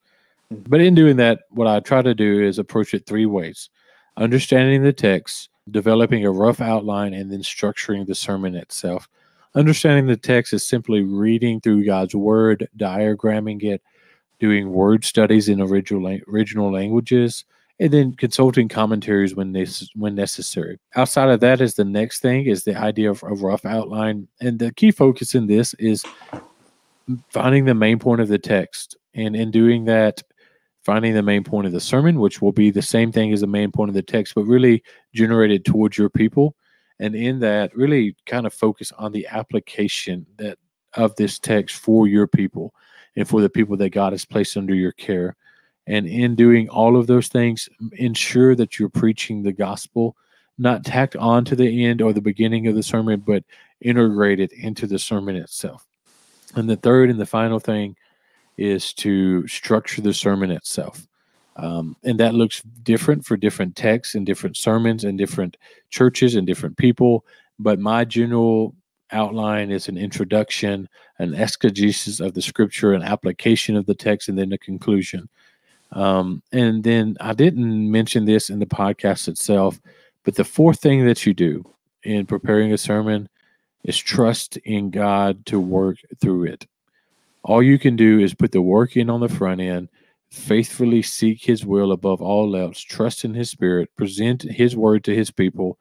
But 0.49 0.79
in 0.79 0.95
doing 0.95 1.17
that, 1.17 1.41
what 1.49 1.67
I 1.67 1.81
try 1.81 2.01
to 2.01 2.15
do 2.15 2.41
is 2.41 2.57
approach 2.57 2.93
it 2.93 3.05
three 3.05 3.25
ways 3.25 3.69
understanding 4.15 4.81
the 4.81 4.93
text, 4.93 5.49
developing 5.69 6.25
a 6.25 6.31
rough 6.31 6.59
outline, 6.59 7.13
and 7.13 7.31
then 7.31 7.41
structuring 7.41 8.07
the 8.07 8.15
sermon 8.15 8.55
itself. 8.55 9.07
Understanding 9.57 10.05
the 10.05 10.15
text 10.15 10.53
is 10.53 10.63
simply 10.63 11.01
reading 11.01 11.59
through 11.59 11.83
God's 11.83 12.13
word, 12.13 12.69
diagramming 12.77 13.63
it, 13.63 13.81
doing 14.39 14.71
word 14.71 15.03
studies 15.03 15.49
in 15.49 15.59
original 15.59 16.19
original 16.27 16.71
languages, 16.71 17.43
and 17.79 17.91
then 17.91 18.13
consulting 18.13 18.67
commentaries 18.67 19.33
when 19.33 19.53
this 19.53 19.89
when 19.95 20.13
necessary. 20.13 20.77
Outside 20.95 21.29
of 21.29 21.39
that 21.39 21.59
is 21.59 21.73
the 21.73 21.83
next 21.83 22.19
thing 22.19 22.45
is 22.45 22.65
the 22.65 22.77
idea 22.77 23.09
of 23.09 23.23
a 23.23 23.33
rough 23.33 23.65
outline, 23.65 24.27
and 24.39 24.59
the 24.59 24.71
key 24.73 24.91
focus 24.91 25.33
in 25.33 25.47
this 25.47 25.73
is 25.79 26.05
finding 27.29 27.65
the 27.65 27.73
main 27.73 27.97
point 27.97 28.21
of 28.21 28.27
the 28.27 28.37
text, 28.37 28.95
and 29.15 29.35
in 29.35 29.49
doing 29.49 29.85
that, 29.85 30.21
finding 30.83 31.15
the 31.15 31.23
main 31.23 31.43
point 31.43 31.65
of 31.65 31.73
the 31.73 31.81
sermon, 31.81 32.19
which 32.19 32.43
will 32.43 32.51
be 32.51 32.69
the 32.69 32.83
same 32.83 33.11
thing 33.11 33.33
as 33.33 33.41
the 33.41 33.47
main 33.47 33.71
point 33.71 33.89
of 33.89 33.95
the 33.95 34.03
text, 34.03 34.35
but 34.35 34.43
really 34.43 34.83
generated 35.15 35.65
towards 35.65 35.97
your 35.97 36.11
people 36.11 36.55
and 36.99 37.15
in 37.15 37.39
that 37.39 37.75
really 37.75 38.15
kind 38.25 38.45
of 38.45 38.53
focus 38.53 38.91
on 38.97 39.11
the 39.11 39.27
application 39.27 40.25
that 40.37 40.57
of 40.93 41.15
this 41.15 41.39
text 41.39 41.75
for 41.75 42.07
your 42.07 42.27
people 42.27 42.73
and 43.15 43.27
for 43.27 43.41
the 43.41 43.49
people 43.49 43.77
that 43.77 43.89
God 43.89 44.13
has 44.13 44.25
placed 44.25 44.57
under 44.57 44.73
your 44.73 44.91
care. 44.93 45.35
And 45.85 46.05
in 46.05 46.35
doing 46.35 46.67
all 46.69 46.97
of 46.97 47.07
those 47.07 47.27
things, 47.27 47.69
ensure 47.93 48.55
that 48.55 48.77
you're 48.77 48.89
preaching 48.89 49.41
the 49.43 49.53
gospel, 49.53 50.17
not 50.57 50.83
tacked 50.83 51.15
on 51.15 51.45
to 51.45 51.55
the 51.55 51.85
end 51.85 52.01
or 52.01 52.13
the 52.13 52.21
beginning 52.21 52.67
of 52.67 52.75
the 52.75 52.83
sermon, 52.83 53.23
but 53.25 53.43
integrated 53.81 54.51
into 54.51 54.87
the 54.87 54.99
sermon 54.99 55.35
itself. 55.35 55.85
And 56.55 56.69
the 56.69 56.75
third 56.75 57.09
and 57.09 57.19
the 57.19 57.25
final 57.25 57.59
thing 57.59 57.95
is 58.57 58.93
to 58.95 59.47
structure 59.47 60.01
the 60.01 60.13
sermon 60.13 60.51
itself. 60.51 61.07
Um, 61.57 61.97
and 62.03 62.19
that 62.19 62.35
looks 62.35 62.61
different 62.83 63.25
for 63.25 63.35
different 63.35 63.75
texts 63.75 64.15
and 64.15 64.25
different 64.25 64.57
sermons 64.57 65.03
and 65.03 65.17
different 65.17 65.57
churches 65.89 66.35
and 66.35 66.45
different 66.45 66.77
people. 66.77 67.25
But 67.59 67.79
my 67.79 68.05
general 68.05 68.75
outline 69.11 69.71
is 69.71 69.87
an 69.87 69.97
introduction, 69.97 70.87
an 71.17 71.33
exegesis 71.33 72.19
of 72.19 72.33
the 72.33 72.41
scripture, 72.41 72.93
an 72.93 73.01
application 73.01 73.75
of 73.75 73.87
the 73.87 73.95
text, 73.95 74.29
and 74.29 74.37
then 74.37 74.53
a 74.53 74.57
conclusion. 74.57 75.29
Um, 75.93 76.43
and 76.51 76.83
then 76.83 77.17
I 77.19 77.33
didn't 77.33 77.89
mention 77.91 78.25
this 78.25 78.49
in 78.49 78.59
the 78.59 78.65
podcast 78.65 79.27
itself, 79.27 79.79
but 80.23 80.35
the 80.35 80.43
fourth 80.43 80.79
thing 80.79 81.05
that 81.05 81.25
you 81.25 81.33
do 81.33 81.65
in 82.03 82.25
preparing 82.25 82.71
a 82.73 82.77
sermon 82.77 83.29
is 83.83 83.97
trust 83.97 84.57
in 84.57 84.91
God 84.91 85.45
to 85.47 85.59
work 85.59 85.97
through 86.19 86.43
it. 86.45 86.67
All 87.43 87.63
you 87.63 87.79
can 87.79 87.95
do 87.95 88.19
is 88.19 88.33
put 88.33 88.51
the 88.51 88.61
work 88.61 88.97
in 88.97 89.09
on 89.09 89.21
the 89.21 89.29
front 89.29 89.61
end 89.61 89.87
faithfully 90.31 91.01
seek 91.01 91.43
his 91.43 91.65
will 91.65 91.91
above 91.91 92.21
all 92.21 92.55
else, 92.55 92.79
trust 92.81 93.23
in 93.23 93.33
his 93.33 93.49
spirit, 93.49 93.89
present 93.95 94.43
his 94.43 94.75
word 94.75 95.03
to 95.05 95.15
his 95.15 95.31
people, 95.31 95.77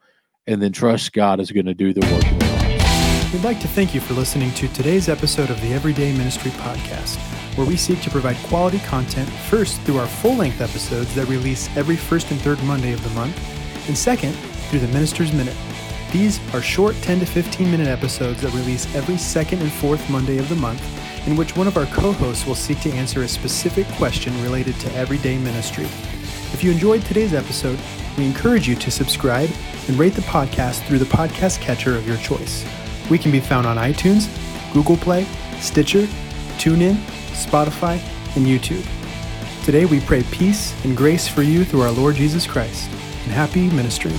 and 0.46 0.62
then 0.62 0.72
trust 0.72 1.12
God 1.12 1.40
is 1.40 1.50
going 1.50 1.66
to 1.66 1.74
do 1.74 1.92
the 1.92 2.00
work. 2.00 3.32
We'd 3.32 3.44
like 3.44 3.60
to 3.60 3.68
thank 3.68 3.94
you 3.94 4.00
for 4.00 4.14
listening 4.14 4.52
to 4.52 4.68
today's 4.68 5.08
episode 5.08 5.50
of 5.50 5.60
the 5.60 5.72
Everyday 5.72 6.16
Ministry 6.16 6.52
Podcast, 6.52 7.16
where 7.56 7.66
we 7.66 7.76
seek 7.76 8.00
to 8.02 8.10
provide 8.10 8.36
quality 8.46 8.78
content 8.80 9.28
first 9.28 9.80
through 9.82 9.98
our 9.98 10.06
full 10.06 10.36
length 10.36 10.60
episodes 10.60 11.14
that 11.16 11.26
release 11.26 11.68
every 11.76 11.96
first 11.96 12.30
and 12.30 12.40
third 12.40 12.62
Monday 12.62 12.92
of 12.92 13.02
the 13.02 13.10
month, 13.10 13.36
and 13.88 13.98
second, 13.98 14.32
through 14.70 14.78
the 14.78 14.88
Minister's 14.88 15.32
Minute. 15.32 15.56
These 16.12 16.40
are 16.54 16.62
short 16.62 16.94
10 17.02 17.20
to 17.20 17.26
15 17.26 17.70
minute 17.70 17.88
episodes 17.88 18.40
that 18.42 18.54
release 18.54 18.92
every 18.94 19.18
second 19.18 19.60
and 19.60 19.72
fourth 19.72 20.08
Monday 20.08 20.38
of 20.38 20.48
the 20.48 20.54
month 20.54 20.80
in 21.26 21.36
which 21.36 21.56
one 21.56 21.66
of 21.66 21.76
our 21.76 21.86
co 21.86 22.12
hosts 22.12 22.46
will 22.46 22.54
seek 22.54 22.80
to 22.80 22.92
answer 22.92 23.22
a 23.22 23.28
specific 23.28 23.86
question 23.96 24.40
related 24.42 24.74
to 24.80 24.92
everyday 24.94 25.36
ministry. 25.38 25.84
If 26.52 26.62
you 26.62 26.70
enjoyed 26.70 27.04
today's 27.04 27.34
episode, 27.34 27.78
we 28.16 28.24
encourage 28.24 28.66
you 28.68 28.74
to 28.76 28.90
subscribe 28.90 29.50
and 29.88 29.98
rate 29.98 30.14
the 30.14 30.22
podcast 30.22 30.86
through 30.86 30.98
the 30.98 31.04
podcast 31.04 31.60
catcher 31.60 31.96
of 31.96 32.06
your 32.06 32.16
choice. 32.18 32.64
We 33.10 33.18
can 33.18 33.30
be 33.30 33.40
found 33.40 33.66
on 33.66 33.76
iTunes, 33.76 34.28
Google 34.72 34.96
Play, 34.96 35.26
Stitcher, 35.60 36.06
TuneIn, 36.58 36.96
Spotify, 37.32 38.00
and 38.36 38.46
YouTube. 38.46 38.86
Today 39.64 39.84
we 39.84 40.00
pray 40.00 40.22
peace 40.24 40.72
and 40.84 40.96
grace 40.96 41.28
for 41.28 41.42
you 41.42 41.64
through 41.64 41.82
our 41.82 41.90
Lord 41.90 42.14
Jesus 42.14 42.46
Christ. 42.46 42.88
And 43.24 43.32
happy 43.32 43.68
ministry. 43.70 44.12